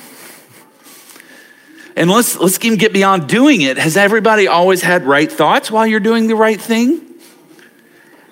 And 1.95 2.09
let's, 2.09 2.37
let's 2.37 2.63
even 2.63 2.77
get 2.77 2.93
beyond 2.93 3.29
doing 3.29 3.61
it. 3.61 3.77
Has 3.77 3.95
everybody 3.95 4.47
always 4.47 4.81
had 4.81 5.05
right 5.05 5.31
thoughts 5.31 5.71
while 5.71 5.87
you're 5.87 6.01
doing 6.01 6.27
the 6.27 6.35
right 6.35 6.59
thing? 6.59 7.01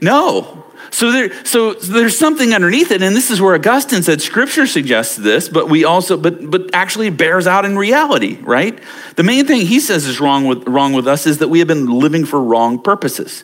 No. 0.01 0.62
So, 0.93 1.11
there, 1.11 1.43
so 1.43 1.73
there's 1.73 2.15
something 2.15 2.53
underneath 2.53 2.91
it, 2.91 3.01
and 3.01 3.15
this 3.15 3.31
is 3.31 3.41
where 3.41 3.55
Augustine 3.55 4.03
said 4.03 4.21
Scripture 4.21 4.67
suggests 4.67 5.15
this, 5.15 5.49
but 5.49 5.67
we 5.67 5.85
also, 5.85 6.17
but 6.17 6.51
but 6.51 6.69
actually 6.75 7.09
bears 7.09 7.47
out 7.47 7.65
in 7.65 7.75
reality, 7.75 8.37
right? 8.41 8.79
The 9.15 9.23
main 9.23 9.47
thing 9.47 9.65
he 9.65 9.79
says 9.79 10.05
is 10.05 10.19
wrong 10.19 10.45
with 10.45 10.67
wrong 10.67 10.93
with 10.93 11.07
us 11.07 11.25
is 11.25 11.39
that 11.39 11.47
we 11.47 11.57
have 11.57 11.67
been 11.67 11.87
living 11.87 12.25
for 12.25 12.39
wrong 12.39 12.79
purposes. 12.79 13.43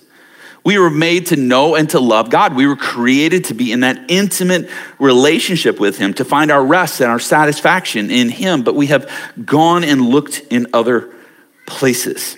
We 0.63 0.77
were 0.77 0.91
made 0.91 1.25
to 1.27 1.37
know 1.37 1.73
and 1.73 1.89
to 1.89 1.99
love 1.99 2.29
God. 2.29 2.55
We 2.55 2.67
were 2.67 2.75
created 2.75 3.45
to 3.45 3.55
be 3.55 3.71
in 3.71 3.79
that 3.79 3.99
intimate 4.09 4.69
relationship 4.99 5.79
with 5.79 5.97
Him, 5.97 6.13
to 6.15 6.25
find 6.25 6.51
our 6.51 6.63
rest 6.63 7.01
and 7.01 7.09
our 7.09 7.17
satisfaction 7.17 8.11
in 8.11 8.29
Him, 8.29 8.61
but 8.61 8.75
we 8.75 8.87
have 8.87 9.09
gone 9.43 9.83
and 9.83 10.07
looked 10.07 10.41
in 10.51 10.67
other 10.71 11.11
places. 11.65 12.37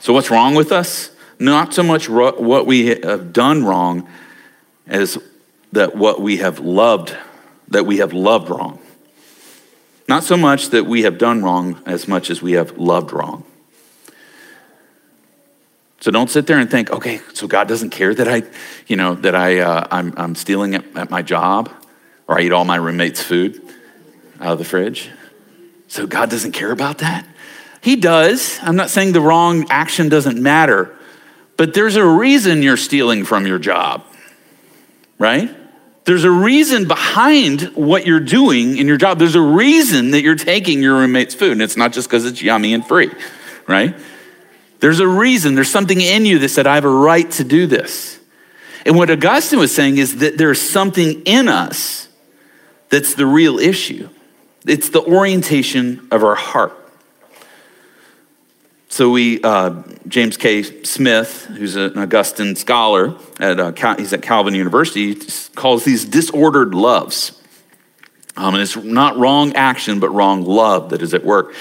So, 0.00 0.12
what's 0.12 0.32
wrong 0.32 0.56
with 0.56 0.72
us? 0.72 1.12
Not 1.42 1.74
so 1.74 1.82
much 1.82 2.08
what 2.08 2.66
we 2.66 2.86
have 2.86 3.32
done 3.32 3.64
wrong 3.64 4.08
as 4.86 5.18
that 5.72 5.96
what 5.96 6.20
we 6.20 6.38
have 6.38 6.60
loved, 6.60 7.16
that 7.68 7.84
we 7.84 7.98
have 7.98 8.12
loved 8.12 8.48
wrong. 8.48 8.78
Not 10.08 10.24
so 10.24 10.36
much 10.36 10.70
that 10.70 10.84
we 10.84 11.02
have 11.02 11.18
done 11.18 11.42
wrong 11.42 11.80
as 11.86 12.08
much 12.08 12.30
as 12.30 12.42
we 12.42 12.52
have 12.52 12.76
loved 12.78 13.12
wrong. 13.12 13.44
So 16.00 16.10
don't 16.10 16.28
sit 16.28 16.48
there 16.48 16.58
and 16.58 16.68
think, 16.68 16.90
okay, 16.90 17.20
so 17.32 17.46
God 17.46 17.68
doesn't 17.68 17.90
care 17.90 18.12
that 18.12 18.26
I, 18.26 18.42
you 18.88 18.96
know, 18.96 19.14
that 19.14 19.36
I, 19.36 19.60
uh, 19.60 19.86
I'm, 19.90 20.12
I'm 20.16 20.34
stealing 20.34 20.74
at, 20.74 20.84
at 20.96 21.10
my 21.10 21.22
job 21.22 21.70
or 22.26 22.38
I 22.38 22.42
eat 22.42 22.52
all 22.52 22.64
my 22.64 22.76
roommate's 22.76 23.22
food 23.22 23.62
out 24.40 24.52
of 24.52 24.58
the 24.58 24.64
fridge. 24.64 25.10
So 25.86 26.06
God 26.06 26.28
doesn't 26.28 26.52
care 26.52 26.72
about 26.72 26.98
that? 26.98 27.24
He 27.80 27.96
does. 27.96 28.58
I'm 28.62 28.76
not 28.76 28.90
saying 28.90 29.12
the 29.12 29.20
wrong 29.20 29.66
action 29.70 30.08
doesn't 30.08 30.40
matter, 30.42 30.96
but 31.62 31.74
there's 31.74 31.94
a 31.94 32.04
reason 32.04 32.60
you're 32.60 32.76
stealing 32.76 33.24
from 33.24 33.46
your 33.46 33.60
job, 33.60 34.04
right? 35.16 35.48
There's 36.02 36.24
a 36.24 36.30
reason 36.32 36.88
behind 36.88 37.62
what 37.76 38.04
you're 38.04 38.18
doing 38.18 38.78
in 38.78 38.88
your 38.88 38.96
job. 38.96 39.20
There's 39.20 39.36
a 39.36 39.40
reason 39.40 40.10
that 40.10 40.22
you're 40.22 40.34
taking 40.34 40.82
your 40.82 40.96
roommate's 40.96 41.36
food, 41.36 41.52
and 41.52 41.62
it's 41.62 41.76
not 41.76 41.92
just 41.92 42.08
because 42.08 42.24
it's 42.24 42.42
yummy 42.42 42.74
and 42.74 42.84
free, 42.84 43.12
right? 43.68 43.94
There's 44.80 44.98
a 44.98 45.06
reason. 45.06 45.54
There's 45.54 45.70
something 45.70 46.00
in 46.00 46.26
you 46.26 46.40
that 46.40 46.48
said, 46.48 46.66
I 46.66 46.74
have 46.74 46.84
a 46.84 46.88
right 46.88 47.30
to 47.30 47.44
do 47.44 47.68
this. 47.68 48.18
And 48.84 48.96
what 48.96 49.08
Augustine 49.08 49.60
was 49.60 49.72
saying 49.72 49.98
is 49.98 50.16
that 50.16 50.36
there's 50.38 50.60
something 50.60 51.22
in 51.26 51.46
us 51.46 52.08
that's 52.90 53.14
the 53.14 53.24
real 53.24 53.60
issue. 53.60 54.08
It's 54.66 54.88
the 54.88 55.02
orientation 55.02 56.08
of 56.10 56.24
our 56.24 56.34
heart. 56.34 56.76
So 58.92 59.08
we, 59.08 59.40
uh, 59.40 59.82
James 60.06 60.36
K. 60.36 60.62
Smith, 60.84 61.46
who's 61.46 61.76
an 61.76 61.96
Augustine 61.96 62.54
scholar 62.56 63.16
at 63.40 63.58
uh, 63.58 63.94
he's 63.96 64.12
at 64.12 64.20
Calvin 64.20 64.54
University, 64.54 65.16
calls 65.54 65.86
these 65.86 66.04
disordered 66.04 66.74
loves. 66.74 67.40
Um, 68.36 68.52
and 68.52 68.62
it's 68.62 68.76
not 68.76 69.16
wrong 69.16 69.54
action, 69.54 69.98
but 69.98 70.10
wrong 70.10 70.44
love 70.44 70.90
that 70.90 71.00
is 71.00 71.14
at 71.14 71.24
work. 71.24 71.54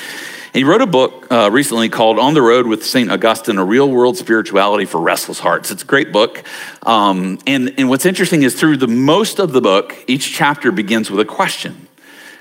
And 0.47 0.55
he 0.55 0.65
wrote 0.65 0.81
a 0.81 0.85
book 0.85 1.31
uh, 1.31 1.49
recently 1.49 1.87
called 1.87 2.19
On 2.19 2.33
the 2.33 2.41
Road 2.41 2.67
with 2.67 2.85
St. 2.85 3.09
Augustine, 3.09 3.57
A 3.59 3.63
Real 3.63 3.89
World 3.89 4.17
Spirituality 4.17 4.83
for 4.83 4.99
Restless 4.99 5.39
Hearts. 5.39 5.71
It's 5.71 5.83
a 5.83 5.85
great 5.85 6.11
book. 6.11 6.43
Um, 6.83 7.39
and, 7.47 7.73
and 7.77 7.87
what's 7.87 8.05
interesting 8.05 8.43
is 8.43 8.59
through 8.59 8.75
the 8.75 8.89
most 8.89 9.39
of 9.39 9.53
the 9.53 9.61
book, 9.61 9.95
each 10.05 10.33
chapter 10.33 10.69
begins 10.69 11.09
with 11.09 11.21
a 11.21 11.25
question. 11.25 11.87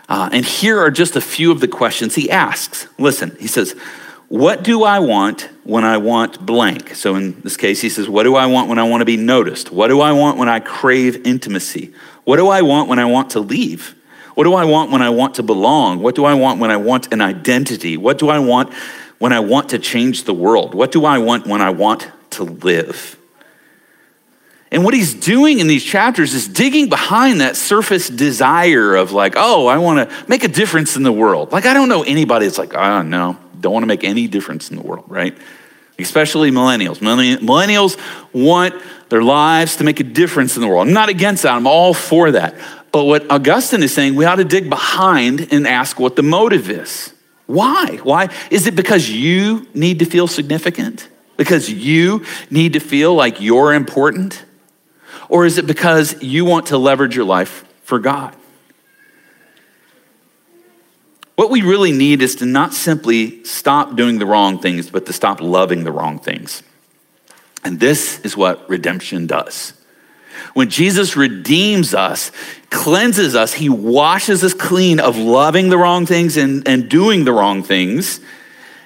Uh, 0.08 0.30
and 0.32 0.44
here 0.44 0.80
are 0.80 0.90
just 0.90 1.14
a 1.14 1.20
few 1.20 1.52
of 1.52 1.60
the 1.60 1.68
questions 1.68 2.16
he 2.16 2.28
asks. 2.28 2.88
Listen, 2.98 3.36
he 3.38 3.46
says, 3.46 3.76
what 4.30 4.62
do 4.62 4.84
I 4.84 5.00
want 5.00 5.50
when 5.64 5.84
I 5.84 5.96
want 5.96 6.46
blank? 6.46 6.94
So 6.94 7.16
in 7.16 7.40
this 7.40 7.56
case, 7.56 7.80
he 7.80 7.88
says, 7.88 8.08
What 8.08 8.22
do 8.22 8.36
I 8.36 8.46
want 8.46 8.68
when 8.68 8.78
I 8.78 8.84
want 8.84 9.00
to 9.00 9.04
be 9.04 9.16
noticed? 9.16 9.72
What 9.72 9.88
do 9.88 10.00
I 10.00 10.12
want 10.12 10.38
when 10.38 10.48
I 10.48 10.60
crave 10.60 11.26
intimacy? 11.26 11.92
What 12.22 12.36
do 12.36 12.48
I 12.48 12.62
want 12.62 12.88
when 12.88 13.00
I 13.00 13.06
want 13.06 13.30
to 13.30 13.40
leave? 13.40 13.96
What 14.36 14.44
do 14.44 14.54
I 14.54 14.64
want 14.64 14.92
when 14.92 15.02
I 15.02 15.10
want 15.10 15.34
to 15.34 15.42
belong? 15.42 15.98
What 15.98 16.14
do 16.14 16.24
I 16.24 16.34
want 16.34 16.60
when 16.60 16.70
I 16.70 16.76
want 16.76 17.12
an 17.12 17.20
identity? 17.20 17.96
What 17.96 18.18
do 18.18 18.28
I 18.28 18.38
want 18.38 18.72
when 19.18 19.32
I 19.32 19.40
want 19.40 19.70
to 19.70 19.80
change 19.80 20.22
the 20.22 20.32
world? 20.32 20.74
What 20.74 20.92
do 20.92 21.04
I 21.04 21.18
want 21.18 21.48
when 21.48 21.60
I 21.60 21.70
want 21.70 22.08
to 22.30 22.44
live? 22.44 23.18
And 24.70 24.84
what 24.84 24.94
he's 24.94 25.12
doing 25.12 25.58
in 25.58 25.66
these 25.66 25.82
chapters 25.82 26.34
is 26.34 26.46
digging 26.46 26.88
behind 26.88 27.40
that 27.40 27.56
surface 27.56 28.08
desire 28.08 28.94
of, 28.94 29.10
like, 29.10 29.34
oh, 29.36 29.66
I 29.66 29.78
want 29.78 30.08
to 30.08 30.24
make 30.28 30.44
a 30.44 30.48
difference 30.48 30.96
in 30.96 31.02
the 31.02 31.10
world. 31.10 31.50
Like, 31.50 31.66
I 31.66 31.74
don't 31.74 31.88
know 31.88 32.04
anybody 32.04 32.46
that's 32.46 32.58
like, 32.58 32.74
oh, 32.74 33.02
no, 33.02 33.36
don't 33.60 33.72
want 33.72 33.82
to 33.82 33.88
make 33.88 34.04
any 34.04 34.26
difference 34.26 34.70
in 34.70 34.76
the 34.76 34.82
world, 34.82 35.04
right? 35.08 35.36
Especially 35.98 36.50
millennials. 36.50 36.98
Millennials 36.98 37.98
want 38.32 38.74
their 39.10 39.22
lives 39.22 39.76
to 39.76 39.84
make 39.84 40.00
a 40.00 40.04
difference 40.04 40.56
in 40.56 40.62
the 40.62 40.68
world. 40.68 40.86
I'm 40.86 40.94
not 40.94 41.08
against 41.08 41.42
that, 41.42 41.54
I'm 41.54 41.66
all 41.66 41.92
for 41.94 42.32
that. 42.32 42.54
But 42.92 43.04
what 43.04 43.30
Augustine 43.30 43.82
is 43.82 43.94
saying, 43.94 44.14
we 44.14 44.24
ought 44.24 44.36
to 44.36 44.44
dig 44.44 44.68
behind 44.68 45.52
and 45.52 45.66
ask 45.66 46.00
what 46.00 46.16
the 46.16 46.22
motive 46.22 46.68
is. 46.70 47.12
Why? 47.46 47.98
Why? 48.02 48.28
Is 48.50 48.66
it 48.66 48.76
because 48.76 49.10
you 49.10 49.66
need 49.74 49.98
to 49.98 50.04
feel 50.04 50.26
significant? 50.26 51.08
Because 51.36 51.70
you 51.70 52.24
need 52.50 52.74
to 52.74 52.80
feel 52.80 53.14
like 53.14 53.40
you're 53.40 53.74
important? 53.74 54.44
Or 55.28 55.44
is 55.46 55.58
it 55.58 55.66
because 55.66 56.22
you 56.22 56.44
want 56.44 56.66
to 56.66 56.78
leverage 56.78 57.14
your 57.16 57.24
life 57.24 57.64
for 57.82 57.98
God? 57.98 58.36
What 61.40 61.48
we 61.48 61.62
really 61.62 61.92
need 61.92 62.20
is 62.20 62.34
to 62.36 62.44
not 62.44 62.74
simply 62.74 63.42
stop 63.44 63.96
doing 63.96 64.18
the 64.18 64.26
wrong 64.26 64.58
things, 64.58 64.90
but 64.90 65.06
to 65.06 65.14
stop 65.14 65.40
loving 65.40 65.84
the 65.84 65.90
wrong 65.90 66.18
things. 66.18 66.62
And 67.64 67.80
this 67.80 68.20
is 68.20 68.36
what 68.36 68.68
redemption 68.68 69.26
does. 69.26 69.72
When 70.52 70.68
Jesus 70.68 71.16
redeems 71.16 71.94
us, 71.94 72.30
cleanses 72.68 73.34
us, 73.34 73.54
he 73.54 73.70
washes 73.70 74.44
us 74.44 74.52
clean 74.52 75.00
of 75.00 75.16
loving 75.16 75.70
the 75.70 75.78
wrong 75.78 76.04
things 76.04 76.36
and, 76.36 76.68
and 76.68 76.90
doing 76.90 77.24
the 77.24 77.32
wrong 77.32 77.62
things, 77.62 78.20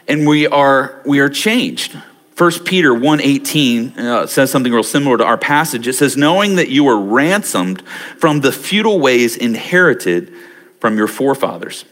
and 0.06 0.24
we 0.24 0.46
are, 0.46 1.02
we 1.04 1.18
are 1.18 1.28
changed. 1.28 1.98
1 2.38 2.52
Peter 2.62 2.92
1.18 2.92 3.98
uh, 3.98 4.26
says 4.28 4.52
something 4.52 4.72
real 4.72 4.84
similar 4.84 5.18
to 5.18 5.24
our 5.24 5.38
passage. 5.38 5.88
It 5.88 5.94
says, 5.94 6.16
knowing 6.16 6.54
that 6.54 6.68
you 6.68 6.84
were 6.84 7.00
ransomed 7.00 7.82
from 8.16 8.42
the 8.42 8.52
futile 8.52 9.00
ways 9.00 9.36
inherited 9.36 10.32
from 10.78 10.96
your 10.96 11.08
forefathers. 11.08 11.84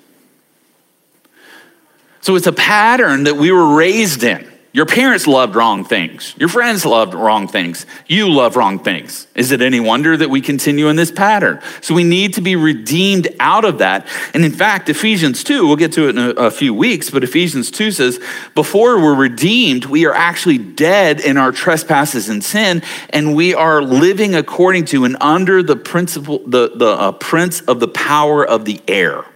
So 2.23 2.37
it's 2.37 2.47
a 2.47 2.53
pattern 2.53 3.25
that 3.25 3.37
we 3.37 3.53
were 3.53 3.75
raised 3.75 4.23
in. 4.23 4.49
Your 4.75 4.87
parents 4.87 5.27
loved 5.27 5.55
wrong 5.55 5.85
things. 5.85 6.35
Your 6.39 6.49
friends 6.49 6.87
loved 6.87 7.13
wrong 7.13 7.47
things. 7.47 7.85
You 8.07 8.31
love 8.31 8.57
wrong 8.57 8.79
things. 8.79 9.27
Is 9.35 9.53
it 9.53 9.61
any 9.61 9.81
wonder 9.81 10.17
that 10.17 10.31
we 10.31 10.41
continue 10.41 10.89
in 10.89 10.97
this 10.97 11.11
pattern? 11.11 11.61
So 11.83 11.95
we 11.95 12.05
need 12.05 12.35
to 12.35 12.41
be 12.41 12.57
redeemed 12.57 13.29
out 13.39 13.67
of 13.67 13.79
that. 13.79 14.07
And 14.33 14.47
in 14.47 14.53
fact, 14.53 14.89
Ephesians 14.89 15.45
2, 15.45 15.67
we'll 15.67 15.77
get 15.77 15.93
to 15.93 16.09
it 16.09 16.17
in 16.17 16.19
a, 16.19 16.31
a 16.31 16.51
few 16.51 16.73
weeks, 16.73 17.11
but 17.11 17.23
Ephesians 17.23 17.71
2 17.71 17.91
says, 17.91 18.19
before 18.55 18.99
we're 18.99 19.15
redeemed, 19.15 19.85
we 19.85 20.07
are 20.07 20.15
actually 20.15 20.57
dead 20.57 21.21
in 21.21 21.37
our 21.37 21.53
trespasses 21.53 22.31
and 22.31 22.43
sin, 22.43 22.83
and 23.11 23.37
we 23.37 23.55
are 23.55 23.83
living 23.83 24.35
according 24.35 24.87
to 24.87 25.05
and 25.05 25.19
under 25.21 25.63
the 25.63 25.77
principle, 25.77 26.39
the, 26.47 26.71
the 26.75 26.93
uh, 26.93 27.13
prince 27.13 27.61
of 27.63 27.79
the 27.79 27.89
power 27.89 28.43
of 28.43 28.65
the 28.65 28.81
air. 28.89 29.27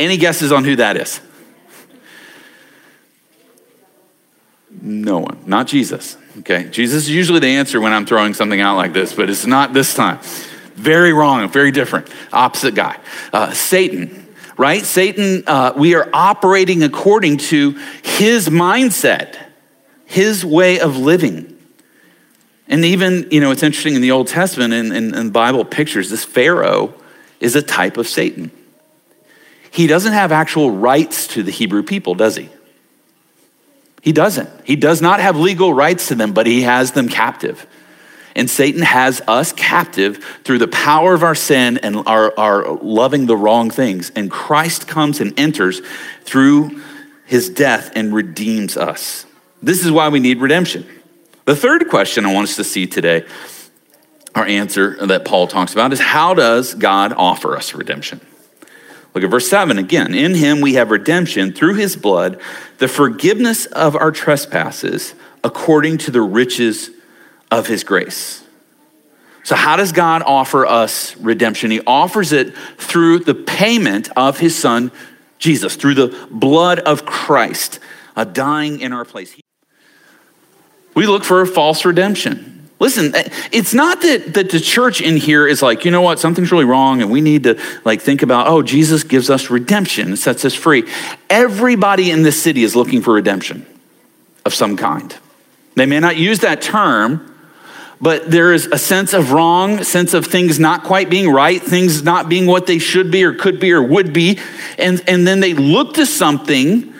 Any 0.00 0.16
guesses 0.16 0.50
on 0.50 0.64
who 0.64 0.74
that 0.76 0.96
is? 0.96 1.20
No 4.70 5.18
one, 5.18 5.38
not 5.46 5.66
Jesus. 5.66 6.16
Okay, 6.38 6.68
Jesus 6.70 7.04
is 7.04 7.10
usually 7.10 7.40
the 7.40 7.48
answer 7.48 7.80
when 7.80 7.92
I'm 7.92 8.06
throwing 8.06 8.34
something 8.34 8.60
out 8.60 8.76
like 8.76 8.92
this, 8.92 9.12
but 9.12 9.28
it's 9.28 9.46
not 9.46 9.72
this 9.72 9.94
time. 9.94 10.20
Very 10.74 11.12
wrong, 11.12 11.48
very 11.50 11.70
different. 11.70 12.08
Opposite 12.32 12.74
guy. 12.74 12.98
Uh, 13.32 13.52
Satan, 13.52 14.28
right? 14.56 14.82
Satan, 14.82 15.44
uh, 15.46 15.72
we 15.76 15.94
are 15.94 16.08
operating 16.12 16.82
according 16.82 17.38
to 17.38 17.72
his 18.02 18.48
mindset, 18.48 19.36
his 20.06 20.44
way 20.44 20.80
of 20.80 20.96
living. 20.96 21.58
And 22.68 22.84
even, 22.84 23.28
you 23.30 23.40
know, 23.40 23.50
it's 23.50 23.64
interesting 23.64 23.96
in 23.96 24.00
the 24.00 24.12
Old 24.12 24.28
Testament 24.28 24.72
and 24.72 24.92
in, 24.92 25.12
in, 25.12 25.14
in 25.14 25.30
Bible 25.30 25.64
pictures, 25.64 26.08
this 26.08 26.24
Pharaoh 26.24 26.94
is 27.40 27.56
a 27.56 27.62
type 27.62 27.96
of 27.96 28.06
Satan. 28.06 28.52
He 29.72 29.86
doesn't 29.86 30.12
have 30.12 30.30
actual 30.32 30.70
rights 30.70 31.26
to 31.28 31.42
the 31.42 31.50
Hebrew 31.50 31.82
people, 31.82 32.14
does 32.14 32.36
he? 32.36 32.48
He 34.00 34.12
doesn't. 34.12 34.48
He 34.64 34.76
does 34.76 35.02
not 35.02 35.20
have 35.20 35.36
legal 35.36 35.74
rights 35.74 36.08
to 36.08 36.14
them, 36.14 36.32
but 36.32 36.46
he 36.46 36.62
has 36.62 36.92
them 36.92 37.08
captive. 37.08 37.66
And 38.34 38.48
Satan 38.48 38.82
has 38.82 39.20
us 39.26 39.52
captive 39.52 40.24
through 40.44 40.58
the 40.58 40.68
power 40.68 41.14
of 41.14 41.22
our 41.22 41.34
sin 41.34 41.78
and 41.78 41.96
our, 42.06 42.32
our 42.38 42.74
loving 42.76 43.26
the 43.26 43.36
wrong 43.36 43.70
things. 43.70 44.10
And 44.14 44.30
Christ 44.30 44.86
comes 44.86 45.20
and 45.20 45.38
enters 45.38 45.82
through 46.24 46.80
his 47.26 47.50
death 47.50 47.92
and 47.94 48.14
redeems 48.14 48.76
us. 48.76 49.26
This 49.62 49.84
is 49.84 49.90
why 49.90 50.08
we 50.08 50.20
need 50.20 50.40
redemption. 50.40 50.86
The 51.44 51.56
third 51.56 51.88
question 51.88 52.24
I 52.24 52.32
want 52.32 52.48
us 52.48 52.56
to 52.56 52.64
see 52.64 52.86
today, 52.86 53.26
our 54.34 54.46
answer 54.46 55.04
that 55.06 55.24
Paul 55.24 55.46
talks 55.46 55.72
about, 55.72 55.92
is 55.92 56.00
how 56.00 56.34
does 56.34 56.74
God 56.74 57.12
offer 57.12 57.56
us 57.56 57.74
redemption? 57.74 58.20
Look 59.14 59.24
at 59.24 59.30
verse 59.30 59.48
7 59.48 59.78
again. 59.78 60.14
In 60.14 60.34
him 60.34 60.60
we 60.60 60.74
have 60.74 60.90
redemption 60.90 61.52
through 61.52 61.74
his 61.74 61.96
blood, 61.96 62.40
the 62.78 62.88
forgiveness 62.88 63.66
of 63.66 63.96
our 63.96 64.12
trespasses 64.12 65.14
according 65.42 65.98
to 65.98 66.10
the 66.10 66.20
riches 66.20 66.90
of 67.50 67.66
his 67.66 67.82
grace. 67.82 68.44
So, 69.42 69.56
how 69.56 69.76
does 69.76 69.92
God 69.92 70.22
offer 70.22 70.66
us 70.66 71.16
redemption? 71.16 71.70
He 71.70 71.80
offers 71.86 72.32
it 72.32 72.54
through 72.76 73.20
the 73.20 73.34
payment 73.34 74.08
of 74.16 74.38
his 74.38 74.56
son, 74.56 74.92
Jesus, 75.38 75.76
through 75.76 75.94
the 75.94 76.28
blood 76.30 76.78
of 76.80 77.06
Christ, 77.06 77.80
dying 78.32 78.80
in 78.80 78.92
our 78.92 79.04
place. 79.04 79.34
We 80.94 81.06
look 81.06 81.24
for 81.24 81.40
a 81.40 81.46
false 81.46 81.84
redemption. 81.84 82.59
Listen, 82.80 83.14
eh, 83.14 83.28
it's 83.52 83.74
not 83.74 84.00
that, 84.00 84.34
that 84.34 84.50
the 84.50 84.58
church 84.58 85.02
in 85.02 85.18
here 85.18 85.46
is 85.46 85.60
like, 85.62 85.84
you 85.84 85.90
know 85.90 86.00
what, 86.00 86.18
something's 86.18 86.50
really 86.50 86.64
wrong 86.64 87.02
and 87.02 87.10
we 87.10 87.20
need 87.20 87.44
to 87.44 87.60
like 87.84 88.00
think 88.00 88.22
about, 88.22 88.48
oh, 88.48 88.62
Jesus 88.62 89.04
gives 89.04 89.30
us 89.30 89.50
redemption, 89.50 90.16
sets 90.16 90.44
us 90.44 90.54
free. 90.54 90.88
Everybody 91.28 92.10
in 92.10 92.22
this 92.22 92.42
city 92.42 92.64
is 92.64 92.74
looking 92.74 93.02
for 93.02 93.12
redemption 93.12 93.66
of 94.46 94.54
some 94.54 94.76
kind. 94.78 95.14
They 95.76 95.84
may 95.86 96.00
not 96.00 96.16
use 96.16 96.40
that 96.40 96.62
term, 96.62 97.26
but 98.00 98.30
there 98.30 98.54
is 98.54 98.64
a 98.66 98.78
sense 98.78 99.12
of 99.12 99.32
wrong, 99.32 99.84
sense 99.84 100.14
of 100.14 100.24
things 100.24 100.58
not 100.58 100.82
quite 100.84 101.10
being 101.10 101.30
right, 101.30 101.62
things 101.62 102.02
not 102.02 102.30
being 102.30 102.46
what 102.46 102.66
they 102.66 102.78
should 102.78 103.10
be 103.10 103.24
or 103.24 103.34
could 103.34 103.60
be 103.60 103.72
or 103.72 103.82
would 103.82 104.14
be. 104.14 104.38
And, 104.78 105.02
and 105.06 105.26
then 105.26 105.40
they 105.40 105.52
look 105.52 105.94
to 105.94 106.06
something 106.06 106.94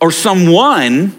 or 0.00 0.10
someone 0.10 1.12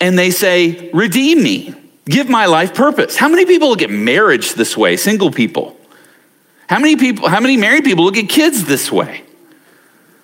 and 0.00 0.18
they 0.18 0.32
say, 0.32 0.90
redeem 0.90 1.40
me 1.40 1.76
give 2.06 2.28
my 2.28 2.46
life 2.46 2.74
purpose. 2.74 3.16
How 3.16 3.28
many 3.28 3.46
people 3.46 3.68
look 3.68 3.82
at 3.82 3.90
marriage 3.90 4.54
this 4.54 4.76
way? 4.76 4.96
Single 4.96 5.30
people. 5.30 5.76
How 6.68 6.78
many 6.78 6.96
people, 6.96 7.28
how 7.28 7.40
many 7.40 7.56
married 7.56 7.84
people 7.84 8.04
look 8.04 8.16
at 8.16 8.28
kids 8.28 8.64
this 8.64 8.90
way? 8.90 9.24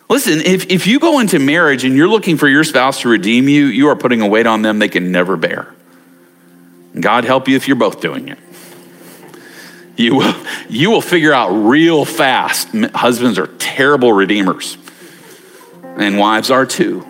Listen, 0.08 0.40
if, 0.40 0.70
if 0.70 0.86
you 0.86 0.98
go 0.98 1.20
into 1.20 1.38
marriage 1.38 1.84
and 1.84 1.94
you're 1.94 2.08
looking 2.08 2.38
for 2.38 2.48
your 2.48 2.64
spouse 2.64 3.02
to 3.02 3.08
redeem 3.08 3.48
you, 3.48 3.66
you 3.66 3.88
are 3.88 3.96
putting 3.96 4.22
a 4.22 4.26
weight 4.26 4.46
on 4.46 4.62
them 4.62 4.78
they 4.78 4.88
can 4.88 5.12
never 5.12 5.36
bear. 5.36 5.74
God 6.98 7.24
help 7.24 7.48
you 7.48 7.56
if 7.56 7.68
you're 7.68 7.76
both 7.76 8.00
doing 8.00 8.28
it. 8.28 8.38
You 9.96 10.14
will, 10.14 10.34
you 10.68 10.90
will 10.90 11.00
figure 11.02 11.32
out 11.32 11.50
real 11.50 12.04
fast 12.04 12.68
husbands 12.94 13.36
are 13.38 13.48
terrible 13.58 14.12
redeemers, 14.12 14.78
and 15.82 16.18
wives 16.18 16.52
are 16.52 16.64
too. 16.64 17.06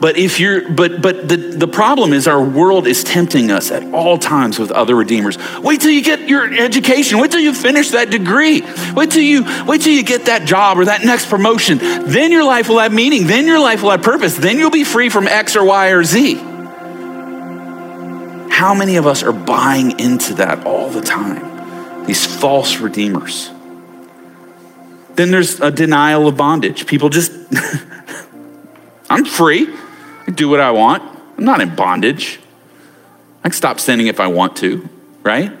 But 0.00 0.16
if 0.16 0.40
you're 0.40 0.68
but 0.70 1.00
but 1.00 1.28
the, 1.28 1.36
the 1.36 1.68
problem 1.68 2.12
is 2.12 2.26
our 2.26 2.42
world 2.42 2.86
is 2.86 3.04
tempting 3.04 3.50
us 3.50 3.70
at 3.70 3.82
all 3.94 4.18
times 4.18 4.58
with 4.58 4.70
other 4.70 4.94
redeemers. 4.94 5.38
Wait 5.58 5.80
till 5.80 5.90
you 5.90 6.02
get 6.02 6.28
your 6.28 6.52
education. 6.52 7.18
Wait 7.18 7.30
till 7.30 7.40
you 7.40 7.54
finish 7.54 7.90
that 7.90 8.10
degree. 8.10 8.62
Wait 8.94 9.10
till 9.10 9.22
you 9.22 9.44
wait 9.64 9.82
till 9.82 9.92
you 9.92 10.02
get 10.02 10.26
that 10.26 10.46
job 10.46 10.78
or 10.78 10.86
that 10.86 11.04
next 11.04 11.28
promotion. 11.28 11.78
Then 11.78 12.32
your 12.32 12.44
life 12.44 12.68
will 12.68 12.78
have 12.78 12.92
meaning. 12.92 13.26
Then 13.26 13.46
your 13.46 13.60
life 13.60 13.82
will 13.82 13.90
have 13.90 14.02
purpose. 14.02 14.36
Then 14.36 14.58
you'll 14.58 14.70
be 14.70 14.84
free 14.84 15.08
from 15.08 15.28
X 15.28 15.56
or 15.56 15.64
Y 15.64 15.88
or 15.88 16.04
Z. 16.04 16.34
How 18.50 18.74
many 18.74 18.96
of 18.96 19.06
us 19.06 19.22
are 19.22 19.32
buying 19.32 19.98
into 19.98 20.34
that 20.34 20.66
all 20.66 20.88
the 20.90 21.00
time? 21.00 22.06
These 22.06 22.26
false 22.26 22.78
redeemers. 22.78 23.50
Then 25.14 25.30
there's 25.30 25.60
a 25.60 25.70
denial 25.70 26.28
of 26.28 26.36
bondage. 26.36 26.86
People 26.86 27.08
just 27.08 27.32
I'm 29.12 29.24
free. 29.24 29.68
I 30.26 30.30
do 30.30 30.48
what 30.48 30.60
I 30.60 30.70
want. 30.70 31.02
I'm 31.36 31.44
not 31.44 31.60
in 31.60 31.74
bondage. 31.74 32.40
I 33.40 33.48
can 33.48 33.52
stop 33.52 33.80
sinning 33.80 34.06
if 34.06 34.20
I 34.20 34.28
want 34.28 34.56
to, 34.56 34.88
right? 35.22 35.52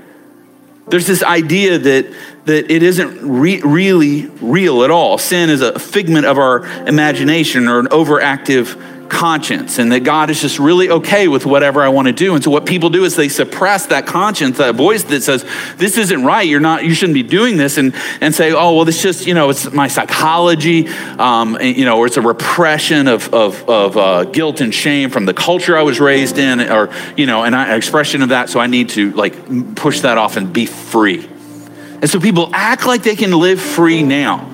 There's 0.88 1.06
this 1.06 1.22
idea 1.22 1.78
that, 1.78 2.14
that 2.46 2.70
it 2.72 2.82
isn't 2.82 3.20
re- 3.22 3.60
really 3.60 4.26
real 4.40 4.84
at 4.84 4.90
all. 4.90 5.18
Sin 5.18 5.50
is 5.50 5.60
a 5.60 5.78
figment 5.78 6.26
of 6.26 6.38
our 6.38 6.64
imagination 6.86 7.68
or 7.68 7.78
an 7.78 7.86
overactive 7.86 9.01
conscience 9.12 9.78
and 9.78 9.92
that 9.92 10.00
God 10.00 10.30
is 10.30 10.40
just 10.40 10.58
really 10.58 10.88
okay 10.90 11.28
with 11.28 11.46
whatever 11.46 11.82
I 11.82 11.88
want 11.90 12.08
to 12.08 12.12
do. 12.12 12.34
And 12.34 12.42
so 12.42 12.50
what 12.50 12.66
people 12.66 12.90
do 12.90 13.04
is 13.04 13.14
they 13.14 13.28
suppress 13.28 13.86
that 13.86 14.06
conscience, 14.06 14.58
that 14.58 14.74
voice 14.74 15.04
that 15.04 15.22
says, 15.22 15.44
this 15.76 15.98
isn't 15.98 16.24
right. 16.24 16.48
You're 16.48 16.60
not, 16.60 16.82
you 16.82 16.94
shouldn't 16.94 17.14
be 17.14 17.22
doing 17.22 17.56
this 17.56 17.76
and, 17.76 17.94
and 18.20 18.34
say, 18.34 18.52
oh, 18.52 18.74
well, 18.74 18.88
it's 18.88 19.02
just, 19.02 19.26
you 19.26 19.34
know, 19.34 19.50
it's 19.50 19.70
my 19.70 19.86
psychology, 19.86 20.88
um, 21.18 21.56
and, 21.60 21.76
you 21.76 21.84
know, 21.84 21.98
or 21.98 22.06
it's 22.06 22.16
a 22.16 22.22
repression 22.22 23.06
of, 23.06 23.32
of, 23.32 23.68
of 23.68 23.96
uh, 23.96 24.24
guilt 24.24 24.60
and 24.60 24.74
shame 24.74 25.10
from 25.10 25.26
the 25.26 25.34
culture 25.34 25.76
I 25.76 25.82
was 25.82 26.00
raised 26.00 26.38
in 26.38 26.60
or, 26.60 26.90
you 27.16 27.26
know, 27.26 27.44
an 27.44 27.54
expression 27.54 28.22
of 28.22 28.30
that. 28.30 28.48
So 28.48 28.58
I 28.60 28.66
need 28.66 28.88
to 28.90 29.12
like 29.12 29.76
push 29.76 30.00
that 30.00 30.18
off 30.18 30.36
and 30.36 30.52
be 30.52 30.66
free. 30.66 31.28
And 32.00 32.08
so 32.08 32.18
people 32.18 32.50
act 32.52 32.86
like 32.86 33.02
they 33.02 33.14
can 33.14 33.30
live 33.30 33.60
free 33.60 34.02
now 34.02 34.48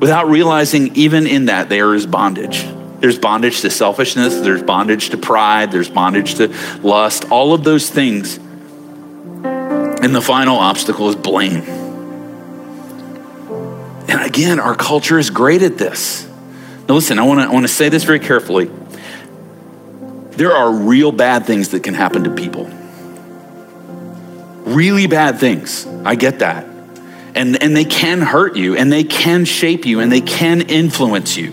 without 0.00 0.28
realizing 0.28 0.94
even 0.96 1.26
in 1.26 1.46
that 1.46 1.68
there 1.68 1.94
is 1.94 2.06
bondage. 2.06 2.77
There's 3.00 3.18
bondage 3.18 3.60
to 3.60 3.70
selfishness, 3.70 4.40
there's 4.40 4.62
bondage 4.62 5.10
to 5.10 5.16
pride, 5.16 5.70
there's 5.70 5.88
bondage 5.88 6.34
to 6.36 6.48
lust, 6.82 7.30
all 7.30 7.54
of 7.54 7.62
those 7.64 7.88
things. 7.90 8.38
And 10.00 10.14
the 10.14 10.20
final 10.20 10.56
obstacle 10.56 11.08
is 11.08 11.16
blame. 11.16 11.62
And 14.08 14.20
again, 14.22 14.58
our 14.60 14.74
culture 14.74 15.18
is 15.18 15.30
great 15.30 15.62
at 15.62 15.78
this. 15.78 16.26
Now, 16.88 16.94
listen, 16.94 17.18
I 17.18 17.22
want 17.22 17.40
to 17.40 17.46
I 17.46 17.52
want 17.52 17.64
to 17.66 17.72
say 17.72 17.88
this 17.88 18.04
very 18.04 18.18
carefully. 18.20 18.70
There 20.30 20.52
are 20.52 20.72
real 20.72 21.12
bad 21.12 21.46
things 21.46 21.70
that 21.70 21.82
can 21.82 21.94
happen 21.94 22.24
to 22.24 22.30
people. 22.30 22.64
Really 24.64 25.06
bad 25.06 25.38
things. 25.38 25.86
I 26.04 26.14
get 26.14 26.38
that. 26.38 26.64
and, 27.34 27.62
and 27.62 27.76
they 27.76 27.84
can 27.84 28.20
hurt 28.20 28.56
you, 28.56 28.76
and 28.76 28.92
they 28.92 29.04
can 29.04 29.44
shape 29.44 29.86
you, 29.86 30.00
and 30.00 30.10
they 30.10 30.20
can 30.20 30.62
influence 30.62 31.36
you, 31.36 31.52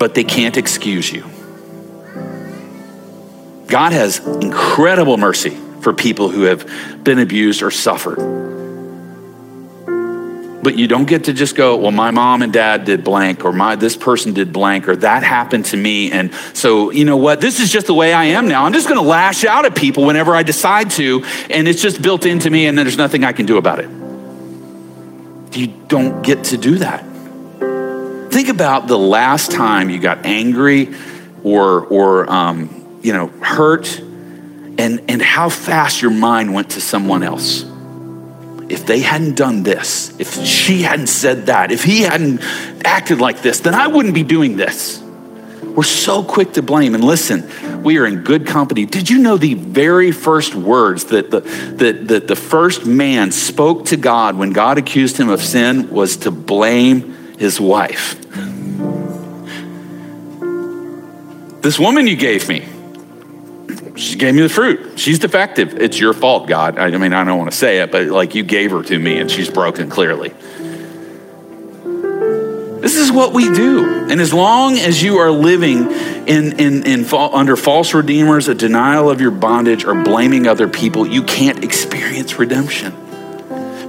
but 0.00 0.14
they 0.14 0.24
can't 0.24 0.56
excuse 0.56 1.12
you. 1.12 1.22
God 3.66 3.92
has 3.92 4.18
incredible 4.18 5.18
mercy 5.18 5.50
for 5.82 5.92
people 5.92 6.30
who 6.30 6.44
have 6.44 6.66
been 7.04 7.18
abused 7.18 7.62
or 7.62 7.70
suffered. 7.70 8.16
But 10.62 10.78
you 10.78 10.88
don't 10.88 11.04
get 11.04 11.24
to 11.24 11.34
just 11.34 11.54
go, 11.54 11.76
well, 11.76 11.90
my 11.90 12.10
mom 12.10 12.40
and 12.40 12.50
dad 12.50 12.86
did 12.86 13.04
blank, 13.04 13.44
or 13.44 13.52
my 13.52 13.76
this 13.76 13.94
person 13.94 14.32
did 14.32 14.54
blank, 14.54 14.88
or 14.88 14.96
that 14.96 15.22
happened 15.22 15.66
to 15.66 15.76
me. 15.76 16.10
And 16.10 16.32
so, 16.54 16.90
you 16.90 17.04
know 17.04 17.18
what? 17.18 17.42
This 17.42 17.60
is 17.60 17.70
just 17.70 17.86
the 17.86 17.94
way 17.94 18.14
I 18.14 18.24
am 18.24 18.48
now. 18.48 18.64
I'm 18.64 18.72
just 18.72 18.88
going 18.88 19.00
to 19.00 19.06
lash 19.06 19.44
out 19.44 19.66
at 19.66 19.76
people 19.76 20.06
whenever 20.06 20.34
I 20.34 20.42
decide 20.42 20.90
to, 20.92 21.24
and 21.50 21.68
it's 21.68 21.82
just 21.82 22.00
built 22.00 22.24
into 22.24 22.48
me, 22.48 22.66
and 22.66 22.76
there's 22.76 22.96
nothing 22.96 23.22
I 23.22 23.32
can 23.32 23.44
do 23.44 23.58
about 23.58 23.80
it. 23.80 23.90
You 25.56 25.66
don't 25.88 26.22
get 26.22 26.44
to 26.44 26.56
do 26.56 26.78
that. 26.78 27.09
About 28.50 28.88
the 28.88 28.98
last 28.98 29.52
time 29.52 29.90
you 29.90 29.98
got 29.98 30.26
angry 30.26 30.94
or, 31.42 31.86
or 31.86 32.30
um, 32.30 32.98
you 33.02 33.12
know, 33.12 33.28
hurt, 33.28 33.98
and, 33.98 35.02
and 35.08 35.22
how 35.22 35.48
fast 35.48 36.02
your 36.02 36.10
mind 36.10 36.52
went 36.52 36.70
to 36.70 36.80
someone 36.80 37.22
else 37.22 37.64
if 38.70 38.86
they 38.86 39.00
hadn't 39.00 39.34
done 39.34 39.64
this, 39.64 40.14
if 40.20 40.44
she 40.46 40.82
hadn't 40.82 41.08
said 41.08 41.46
that, 41.46 41.72
if 41.72 41.82
he 41.82 42.02
hadn't 42.02 42.40
acted 42.84 43.20
like 43.20 43.42
this, 43.42 43.60
then 43.60 43.74
I 43.74 43.88
wouldn't 43.88 44.14
be 44.14 44.22
doing 44.22 44.56
this. 44.56 45.02
We're 45.62 45.82
so 45.82 46.22
quick 46.22 46.52
to 46.52 46.62
blame. 46.62 46.94
And 46.94 47.02
listen, 47.02 47.82
we 47.82 47.98
are 47.98 48.06
in 48.06 48.22
good 48.22 48.46
company. 48.46 48.86
Did 48.86 49.10
you 49.10 49.18
know 49.18 49.36
the 49.36 49.54
very 49.54 50.12
first 50.12 50.54
words 50.54 51.06
that 51.06 51.30
the, 51.30 51.40
that, 51.40 52.08
that 52.08 52.28
the 52.28 52.36
first 52.36 52.86
man 52.86 53.32
spoke 53.32 53.86
to 53.86 53.96
God 53.96 54.36
when 54.36 54.52
God 54.52 54.78
accused 54.78 55.16
him 55.16 55.28
of 55.28 55.40
sin 55.40 55.90
was 55.90 56.18
to 56.18 56.30
blame 56.30 57.16
his 57.40 57.58
wife? 57.58 58.20
This 61.62 61.78
woman 61.78 62.06
you 62.06 62.16
gave 62.16 62.48
me, 62.48 62.68
she 63.96 64.16
gave 64.16 64.34
me 64.34 64.42
the 64.42 64.48
fruit. 64.48 65.00
She's 65.00 65.18
defective. 65.18 65.80
It's 65.80 65.98
your 65.98 66.12
fault, 66.12 66.46
God. 66.46 66.78
I 66.78 66.90
mean, 66.96 67.14
I 67.14 67.24
don't 67.24 67.38
want 67.38 67.50
to 67.50 67.56
say 67.56 67.78
it, 67.78 67.90
but 67.90 68.08
like 68.08 68.34
you 68.34 68.42
gave 68.42 68.70
her 68.72 68.82
to 68.82 68.98
me 68.98 69.18
and 69.18 69.30
she's 69.30 69.48
broken 69.48 69.88
clearly. 69.88 70.34
This 72.80 72.96
is 72.96 73.10
what 73.10 73.32
we 73.32 73.44
do. 73.52 74.08
And 74.10 74.20
as 74.20 74.34
long 74.34 74.76
as 74.76 75.02
you 75.02 75.18
are 75.18 75.30
living 75.30 75.90
in, 76.26 76.58
in, 76.58 76.86
in 76.86 77.04
under 77.14 77.56
false 77.56 77.94
redeemers, 77.94 78.48
a 78.48 78.54
denial 78.54 79.10
of 79.10 79.20
your 79.20 79.30
bondage, 79.30 79.84
or 79.84 80.02
blaming 80.02 80.46
other 80.46 80.68
people, 80.68 81.06
you 81.06 81.22
can't 81.22 81.64
experience 81.64 82.38
redemption. 82.38 82.94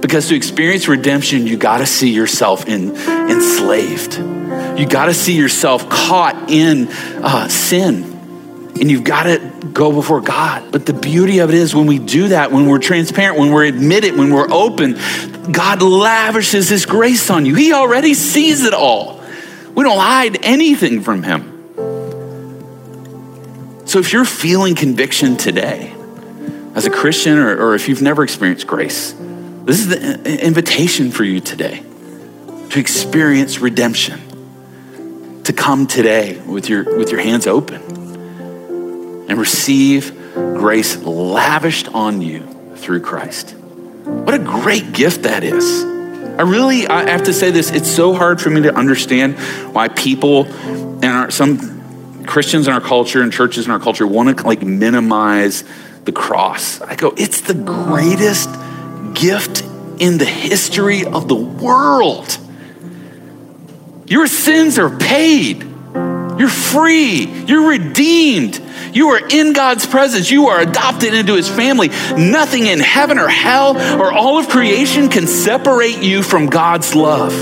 Because 0.02 0.28
to 0.28 0.34
experience 0.34 0.88
redemption, 0.88 1.46
you 1.46 1.56
got 1.56 1.78
to 1.78 1.86
see 1.86 2.10
yourself 2.10 2.68
in, 2.68 2.94
enslaved. 2.94 4.18
You 4.78 4.86
got 4.86 5.06
to 5.06 5.14
see 5.14 5.36
yourself 5.36 5.88
caught 5.88 6.50
in 6.50 6.88
uh, 6.90 7.48
sin 7.48 8.12
and 8.80 8.90
you've 8.90 9.04
got 9.04 9.24
to 9.24 9.38
go 9.72 9.92
before 9.92 10.20
God. 10.20 10.72
But 10.72 10.86
the 10.86 10.92
beauty 10.92 11.38
of 11.38 11.50
it 11.50 11.54
is 11.54 11.74
when 11.74 11.86
we 11.86 11.98
do 11.98 12.28
that, 12.28 12.50
when 12.50 12.66
we're 12.66 12.78
transparent, 12.78 13.38
when 13.38 13.52
we're 13.52 13.66
admitted, 13.66 14.16
when 14.16 14.32
we're 14.32 14.50
open, 14.50 14.98
God 15.52 15.82
lavishes 15.82 16.68
His 16.68 16.86
grace 16.86 17.30
on 17.30 17.46
you. 17.46 17.54
He 17.54 17.72
already 17.72 18.14
sees 18.14 18.64
it 18.64 18.74
all. 18.74 19.22
We 19.74 19.84
don't 19.84 19.98
hide 19.98 20.44
anything 20.44 21.02
from 21.02 21.22
Him. 21.22 21.50
So 23.86 23.98
if 23.98 24.12
you're 24.12 24.24
feeling 24.24 24.74
conviction 24.74 25.36
today, 25.36 25.94
as 26.74 26.86
a 26.86 26.90
Christian, 26.90 27.38
or, 27.38 27.56
or 27.56 27.74
if 27.74 27.88
you've 27.88 28.00
never 28.00 28.24
experienced 28.24 28.66
grace, 28.66 29.14
this 29.64 29.78
is 29.80 29.88
the 29.88 30.44
invitation 30.44 31.10
for 31.10 31.24
you 31.24 31.40
today 31.40 31.84
to 32.70 32.80
experience 32.80 33.58
redemption, 33.58 35.42
to 35.44 35.52
come 35.52 35.86
today 35.86 36.40
with 36.40 36.68
your, 36.68 36.96
with 36.96 37.10
your 37.10 37.20
hands 37.20 37.46
open 37.46 37.80
and 39.28 39.38
receive 39.38 40.14
grace 40.34 40.96
lavished 41.02 41.88
on 41.88 42.22
you 42.22 42.40
through 42.76 43.00
Christ. 43.00 43.52
What 43.52 44.34
a 44.34 44.38
great 44.38 44.92
gift 44.92 45.22
that 45.22 45.44
is. 45.44 45.84
I 45.84 46.42
really 46.42 46.88
I 46.88 47.10
have 47.10 47.24
to 47.24 47.32
say 47.32 47.50
this, 47.50 47.70
it's 47.70 47.90
so 47.90 48.14
hard 48.14 48.40
for 48.40 48.50
me 48.50 48.62
to 48.62 48.74
understand 48.74 49.38
why 49.74 49.88
people 49.88 50.46
and 50.46 51.04
our, 51.04 51.30
some 51.30 52.24
Christians 52.24 52.66
in 52.66 52.72
our 52.72 52.80
culture 52.80 53.22
and 53.22 53.32
churches 53.32 53.66
in 53.66 53.70
our 53.70 53.78
culture 53.78 54.06
want 54.06 54.36
to 54.36 54.44
like 54.44 54.62
minimize 54.62 55.62
the 56.04 56.12
cross. 56.12 56.80
I 56.80 56.96
go, 56.96 57.12
it's 57.16 57.42
the 57.42 57.54
greatest 57.54 58.48
gift 59.14 59.62
in 59.98 60.18
the 60.18 60.24
history 60.24 61.04
of 61.04 61.28
the 61.28 61.36
world. 61.36 62.38
Your 64.06 64.26
sins 64.26 64.78
are 64.78 64.90
paid. 64.90 65.62
You're 65.62 66.48
free. 66.48 67.26
You're 67.46 67.68
redeemed. 67.68 68.60
You 68.92 69.08
are 69.10 69.28
in 69.28 69.52
God's 69.52 69.86
presence. 69.86 70.30
You 70.30 70.48
are 70.48 70.60
adopted 70.60 71.14
into 71.14 71.34
his 71.34 71.48
family. 71.48 71.88
Nothing 72.16 72.66
in 72.66 72.80
heaven 72.80 73.18
or 73.18 73.28
hell 73.28 73.76
or 74.00 74.12
all 74.12 74.38
of 74.38 74.48
creation 74.48 75.08
can 75.08 75.26
separate 75.26 76.02
you 76.02 76.22
from 76.22 76.46
God's 76.46 76.94
love. 76.94 77.32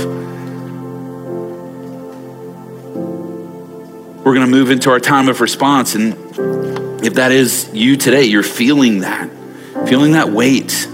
We're 4.24 4.34
going 4.34 4.46
to 4.46 4.50
move 4.50 4.70
into 4.70 4.90
our 4.90 5.00
time 5.00 5.28
of 5.28 5.40
response. 5.40 5.94
And 5.94 6.14
if 7.04 7.14
that 7.14 7.32
is 7.32 7.70
you 7.72 7.96
today, 7.96 8.24
you're 8.24 8.42
feeling 8.42 9.00
that, 9.00 9.28
feeling 9.88 10.12
that 10.12 10.28
weight. 10.28 10.86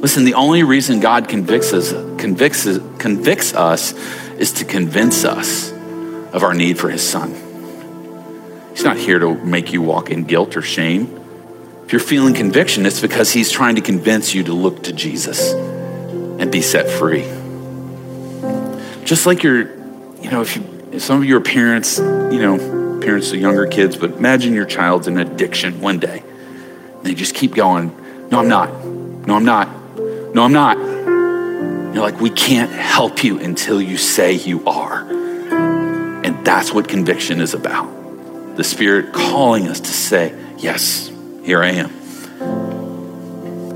Listen, 0.00 0.24
the 0.24 0.34
only 0.34 0.62
reason 0.62 0.98
God 1.00 1.28
convicts 1.28 1.74
us, 1.74 1.92
convicts, 2.18 2.66
convicts 2.98 3.54
us 3.54 3.92
is 4.38 4.52
to 4.54 4.64
convince 4.64 5.24
us 5.26 5.72
of 6.32 6.42
our 6.42 6.54
need 6.54 6.78
for 6.78 6.88
his 6.88 7.06
son. 7.06 7.34
He's 8.70 8.82
not 8.82 8.96
here 8.96 9.18
to 9.18 9.34
make 9.34 9.74
you 9.74 9.82
walk 9.82 10.10
in 10.10 10.24
guilt 10.24 10.56
or 10.56 10.62
shame. 10.62 11.18
If 11.84 11.92
you're 11.92 12.00
feeling 12.00 12.32
conviction, 12.32 12.86
it's 12.86 13.00
because 13.00 13.30
he's 13.30 13.50
trying 13.50 13.74
to 13.74 13.82
convince 13.82 14.32
you 14.32 14.42
to 14.44 14.54
look 14.54 14.84
to 14.84 14.92
Jesus 14.94 15.52
and 15.52 16.50
be 16.50 16.62
set 16.62 16.88
free. 16.88 17.24
Just 19.04 19.26
like 19.26 19.42
you're, 19.42 19.68
you 20.22 20.30
know, 20.30 20.40
if 20.40 20.56
you, 20.56 20.98
some 20.98 21.18
of 21.18 21.26
your 21.26 21.42
parents, 21.42 21.98
you 21.98 22.40
know, 22.40 23.00
parents 23.02 23.32
of 23.32 23.38
younger 23.38 23.66
kids, 23.66 23.96
but 23.96 24.12
imagine 24.12 24.54
your 24.54 24.64
child's 24.64 25.08
in 25.08 25.18
addiction 25.18 25.82
one 25.82 25.98
day. 25.98 26.22
They 27.02 27.12
just 27.12 27.34
keep 27.34 27.54
going, 27.54 27.94
no, 28.30 28.38
I'm 28.38 28.48
not. 28.48 28.72
No, 29.26 29.34
I'm 29.34 29.44
not. 29.44 29.79
No, 30.34 30.44
I'm 30.44 30.52
not. 30.52 30.76
You're 31.94 32.02
like, 32.02 32.20
we 32.20 32.30
can't 32.30 32.70
help 32.70 33.24
you 33.24 33.40
until 33.40 33.82
you 33.82 33.96
say 33.96 34.32
you 34.34 34.64
are. 34.66 35.00
And 36.24 36.46
that's 36.46 36.72
what 36.72 36.88
conviction 36.88 37.40
is 37.40 37.54
about 37.54 38.00
the 38.56 38.64
Spirit 38.64 39.12
calling 39.12 39.66
us 39.68 39.80
to 39.80 39.88
say, 39.88 40.34
Yes, 40.58 41.10
here 41.42 41.62
I 41.62 41.70
am. 41.70 41.90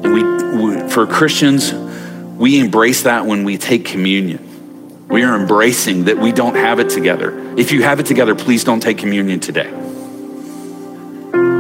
And 0.05 0.13
we, 0.13 0.83
we, 0.83 0.89
for 0.91 1.07
Christians, 1.07 1.73
we 1.73 2.61
embrace 2.61 3.05
that 3.05 3.25
when 3.25 3.45
we 3.45 3.57
take 3.57 3.87
communion. 3.87 5.09
We 5.09 5.23
are 5.23 5.41
embracing 5.41 6.05
that 6.05 6.19
we 6.19 6.33
don't 6.33 6.57
have 6.57 6.81
it 6.81 6.91
together. 6.91 7.57
If 7.57 7.73
you 7.73 7.83
have 7.83 7.99
it 7.99 8.07
together, 8.07 8.35
please 8.35 8.65
don't 8.65 8.81
take 8.81 8.99
communion 8.99 9.41
today. 9.41 9.71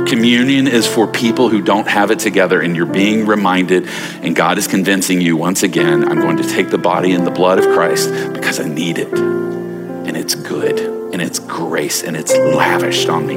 Communion 0.06 0.66
is 0.68 0.86
for 0.86 1.06
people 1.06 1.48
who 1.48 1.62
don't 1.62 1.88
have 1.88 2.10
it 2.10 2.18
together, 2.18 2.60
and 2.60 2.76
you're 2.76 2.86
being 2.86 3.26
reminded, 3.26 3.88
and 4.22 4.36
God 4.36 4.58
is 4.58 4.66
convincing 4.66 5.20
you 5.20 5.36
once 5.36 5.62
again 5.62 6.06
I'm 6.06 6.20
going 6.20 6.36
to 6.36 6.48
take 6.48 6.70
the 6.70 6.78
body 6.78 7.12
and 7.12 7.26
the 7.26 7.30
blood 7.30 7.58
of 7.58 7.64
Christ 7.74 8.10
because 8.32 8.60
I 8.60 8.68
need 8.68 8.98
it, 8.98 9.12
and 9.12 10.16
it's 10.16 10.34
good 10.34 10.94
and 11.14 11.22
it's 11.22 11.38
grace 11.38 12.02
and 12.02 12.16
it's 12.16 12.32
lavished 12.32 13.08
on 13.08 13.24
me. 13.24 13.36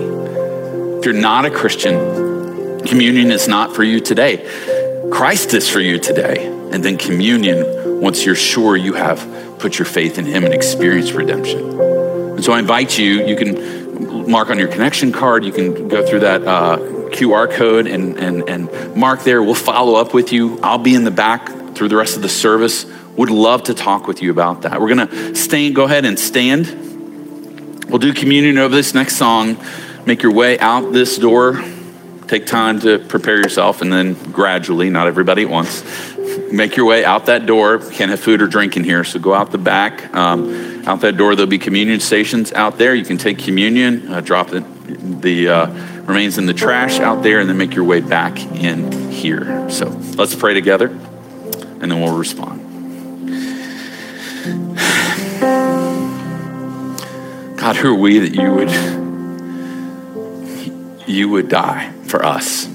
If 0.97 1.05
you're 1.05 1.13
not 1.13 1.45
a 1.45 1.51
Christian, 1.51 2.83
communion 2.87 3.29
is 3.29 3.47
not 3.47 3.75
for 3.75 3.83
you 3.83 3.99
today. 3.99 4.37
Christ 5.11 5.53
is 5.53 5.69
for 5.69 5.79
you 5.79 5.99
today. 5.99 6.47
And 6.71 6.83
then 6.83 6.97
communion, 6.97 8.01
once 8.01 8.25
you're 8.25 8.33
sure 8.33 8.75
you 8.75 8.93
have 8.93 9.19
put 9.59 9.77
your 9.77 9.85
faith 9.85 10.17
in 10.17 10.25
Him 10.25 10.43
and 10.43 10.55
experienced 10.55 11.13
redemption. 11.13 11.79
And 11.79 12.43
so 12.43 12.51
I 12.51 12.59
invite 12.59 12.97
you, 12.97 13.27
you 13.27 13.35
can 13.35 13.76
mark 14.27 14.49
on 14.49 14.59
your 14.59 14.67
connection 14.67 15.11
card, 15.11 15.45
you 15.45 15.51
can 15.51 15.87
go 15.87 16.05
through 16.05 16.21
that 16.21 16.43
uh, 16.43 16.77
QR 17.09 17.49
code 17.51 17.87
and, 17.87 18.17
and, 18.17 18.47
and 18.47 18.95
mark 18.95 19.23
there. 19.23 19.41
We'll 19.41 19.55
follow 19.55 19.95
up 19.95 20.13
with 20.13 20.31
you. 20.31 20.59
I'll 20.61 20.77
be 20.77 20.95
in 20.95 21.03
the 21.03 21.11
back 21.11 21.47
through 21.75 21.89
the 21.89 21.95
rest 21.95 22.15
of 22.15 22.21
the 22.21 22.29
service. 22.29 22.85
Would 23.15 23.29
love 23.29 23.63
to 23.63 23.73
talk 23.73 24.07
with 24.07 24.21
you 24.21 24.31
about 24.31 24.63
that. 24.63 24.79
We're 24.79 24.93
going 24.93 25.07
to 25.07 25.35
stand, 25.35 25.75
go 25.75 25.85
ahead 25.85 26.05
and 26.05 26.19
stand. 26.19 26.85
We'll 27.89 27.99
do 27.99 28.13
communion 28.13 28.57
over 28.57 28.75
this 28.75 28.93
next 28.93 29.15
song. 29.15 29.57
Make 30.05 30.21
your 30.21 30.33
way 30.33 30.59
out 30.59 30.91
this 30.91 31.17
door. 31.17 31.63
Take 32.27 32.45
time 32.45 32.81
to 32.81 32.99
prepare 32.99 33.37
yourself, 33.37 33.81
and 33.81 33.91
then 33.91 34.13
gradually, 34.31 34.89
not 34.89 35.07
everybody 35.07 35.43
at 35.43 35.49
once, 35.49 35.81
make 36.51 36.75
your 36.75 36.85
way 36.85 37.05
out 37.05 37.27
that 37.27 37.45
door. 37.45 37.79
Can't 37.79 38.11
have 38.11 38.19
food 38.19 38.41
or 38.41 38.47
drink 38.47 38.75
in 38.75 38.83
here, 38.83 39.05
so 39.05 39.17
go 39.17 39.33
out 39.33 39.51
the 39.51 39.57
back. 39.57 40.13
Um, 40.13 40.76
out 40.87 41.01
that 41.01 41.17
door, 41.17 41.35
there'll 41.35 41.49
be 41.49 41.57
communion 41.59 41.99
stations 41.99 42.53
out 42.53 42.77
there. 42.77 42.95
You 42.95 43.03
can 43.05 43.17
take 43.17 43.37
communion, 43.37 44.11
uh, 44.11 44.21
drop 44.21 44.49
the, 44.49 44.61
the 45.21 45.49
uh, 45.49 45.65
remains 46.03 46.37
in 46.37 46.45
the 46.45 46.53
trash 46.53 46.99
out 46.99 47.23
there, 47.23 47.39
and 47.39 47.49
then 47.49 47.57
make 47.57 47.75
your 47.75 47.83
way 47.83 47.99
back 47.99 48.39
in 48.39 49.11
here. 49.11 49.69
So 49.69 49.87
let's 50.15 50.33
pray 50.35 50.53
together. 50.53 50.87
and 51.79 51.91
then 51.91 52.01
we'll 52.01 52.17
respond. 52.17 52.63
God, 57.57 57.75
who 57.75 57.95
are 57.95 57.99
we 57.99 58.19
that 58.19 58.33
you 58.33 58.51
would 58.53 58.71
you 61.07 61.29
would 61.29 61.49
die 61.49 61.91
for 62.03 62.25
us? 62.25 62.65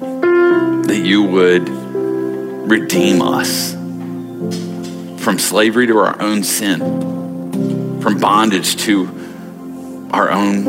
That 0.00 1.02
you 1.04 1.22
would 1.22 1.68
redeem 1.68 3.22
us 3.22 3.74
from 5.22 5.38
slavery 5.38 5.86
to 5.86 5.96
our 5.98 6.20
own 6.20 6.42
sin, 6.42 8.00
from 8.02 8.18
bondage 8.18 8.76
to 8.76 10.08
our 10.10 10.30
own 10.30 10.66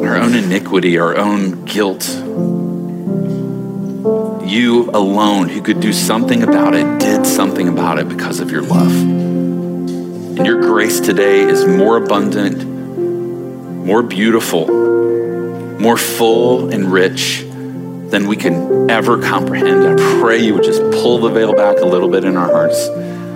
our 0.00 0.16
own 0.16 0.34
iniquity, 0.34 0.98
our 0.98 1.16
own 1.16 1.64
guilt. 1.64 2.08
You 4.48 4.90
alone 4.94 5.48
who 5.48 5.60
could 5.60 5.80
do 5.80 5.92
something 5.92 6.42
about 6.42 6.74
it 6.74 7.00
did 7.00 7.26
something 7.26 7.68
about 7.68 7.98
it 7.98 8.08
because 8.08 8.40
of 8.40 8.50
your 8.50 8.62
love. 8.62 8.92
And 8.92 10.46
your 10.46 10.60
grace 10.60 11.00
today 11.00 11.42
is 11.42 11.66
more 11.66 11.96
abundant, 11.96 12.64
more 12.64 14.02
beautiful, 14.02 14.68
more 14.68 15.96
full 15.96 16.72
and 16.72 16.92
rich 16.92 17.45
than 18.10 18.26
we 18.26 18.36
can 18.36 18.90
ever 18.90 19.20
comprehend. 19.20 19.84
I 19.84 20.20
pray 20.20 20.38
you 20.38 20.54
would 20.54 20.64
just 20.64 20.80
pull 20.92 21.18
the 21.18 21.30
veil 21.30 21.54
back 21.54 21.78
a 21.78 21.84
little 21.84 22.08
bit 22.08 22.24
in 22.24 22.36
our 22.36 22.50
hearts. 22.50 22.88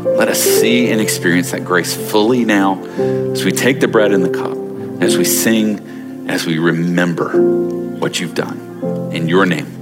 Let 0.04 0.28
us 0.28 0.40
see 0.40 0.90
and 0.90 1.00
experience 1.00 1.50
that 1.50 1.64
grace 1.64 1.96
fully 2.10 2.44
now 2.44 2.82
as 3.32 3.44
we 3.44 3.52
take 3.52 3.80
the 3.80 3.88
bread 3.88 4.12
and 4.12 4.24
the 4.24 4.30
cup, 4.30 4.56
as 5.02 5.16
we 5.16 5.24
sing, 5.24 6.28
as 6.28 6.46
we 6.46 6.58
remember 6.58 7.30
what 7.98 8.20
you've 8.20 8.34
done. 8.34 9.10
In 9.12 9.28
your 9.28 9.46
name. 9.46 9.79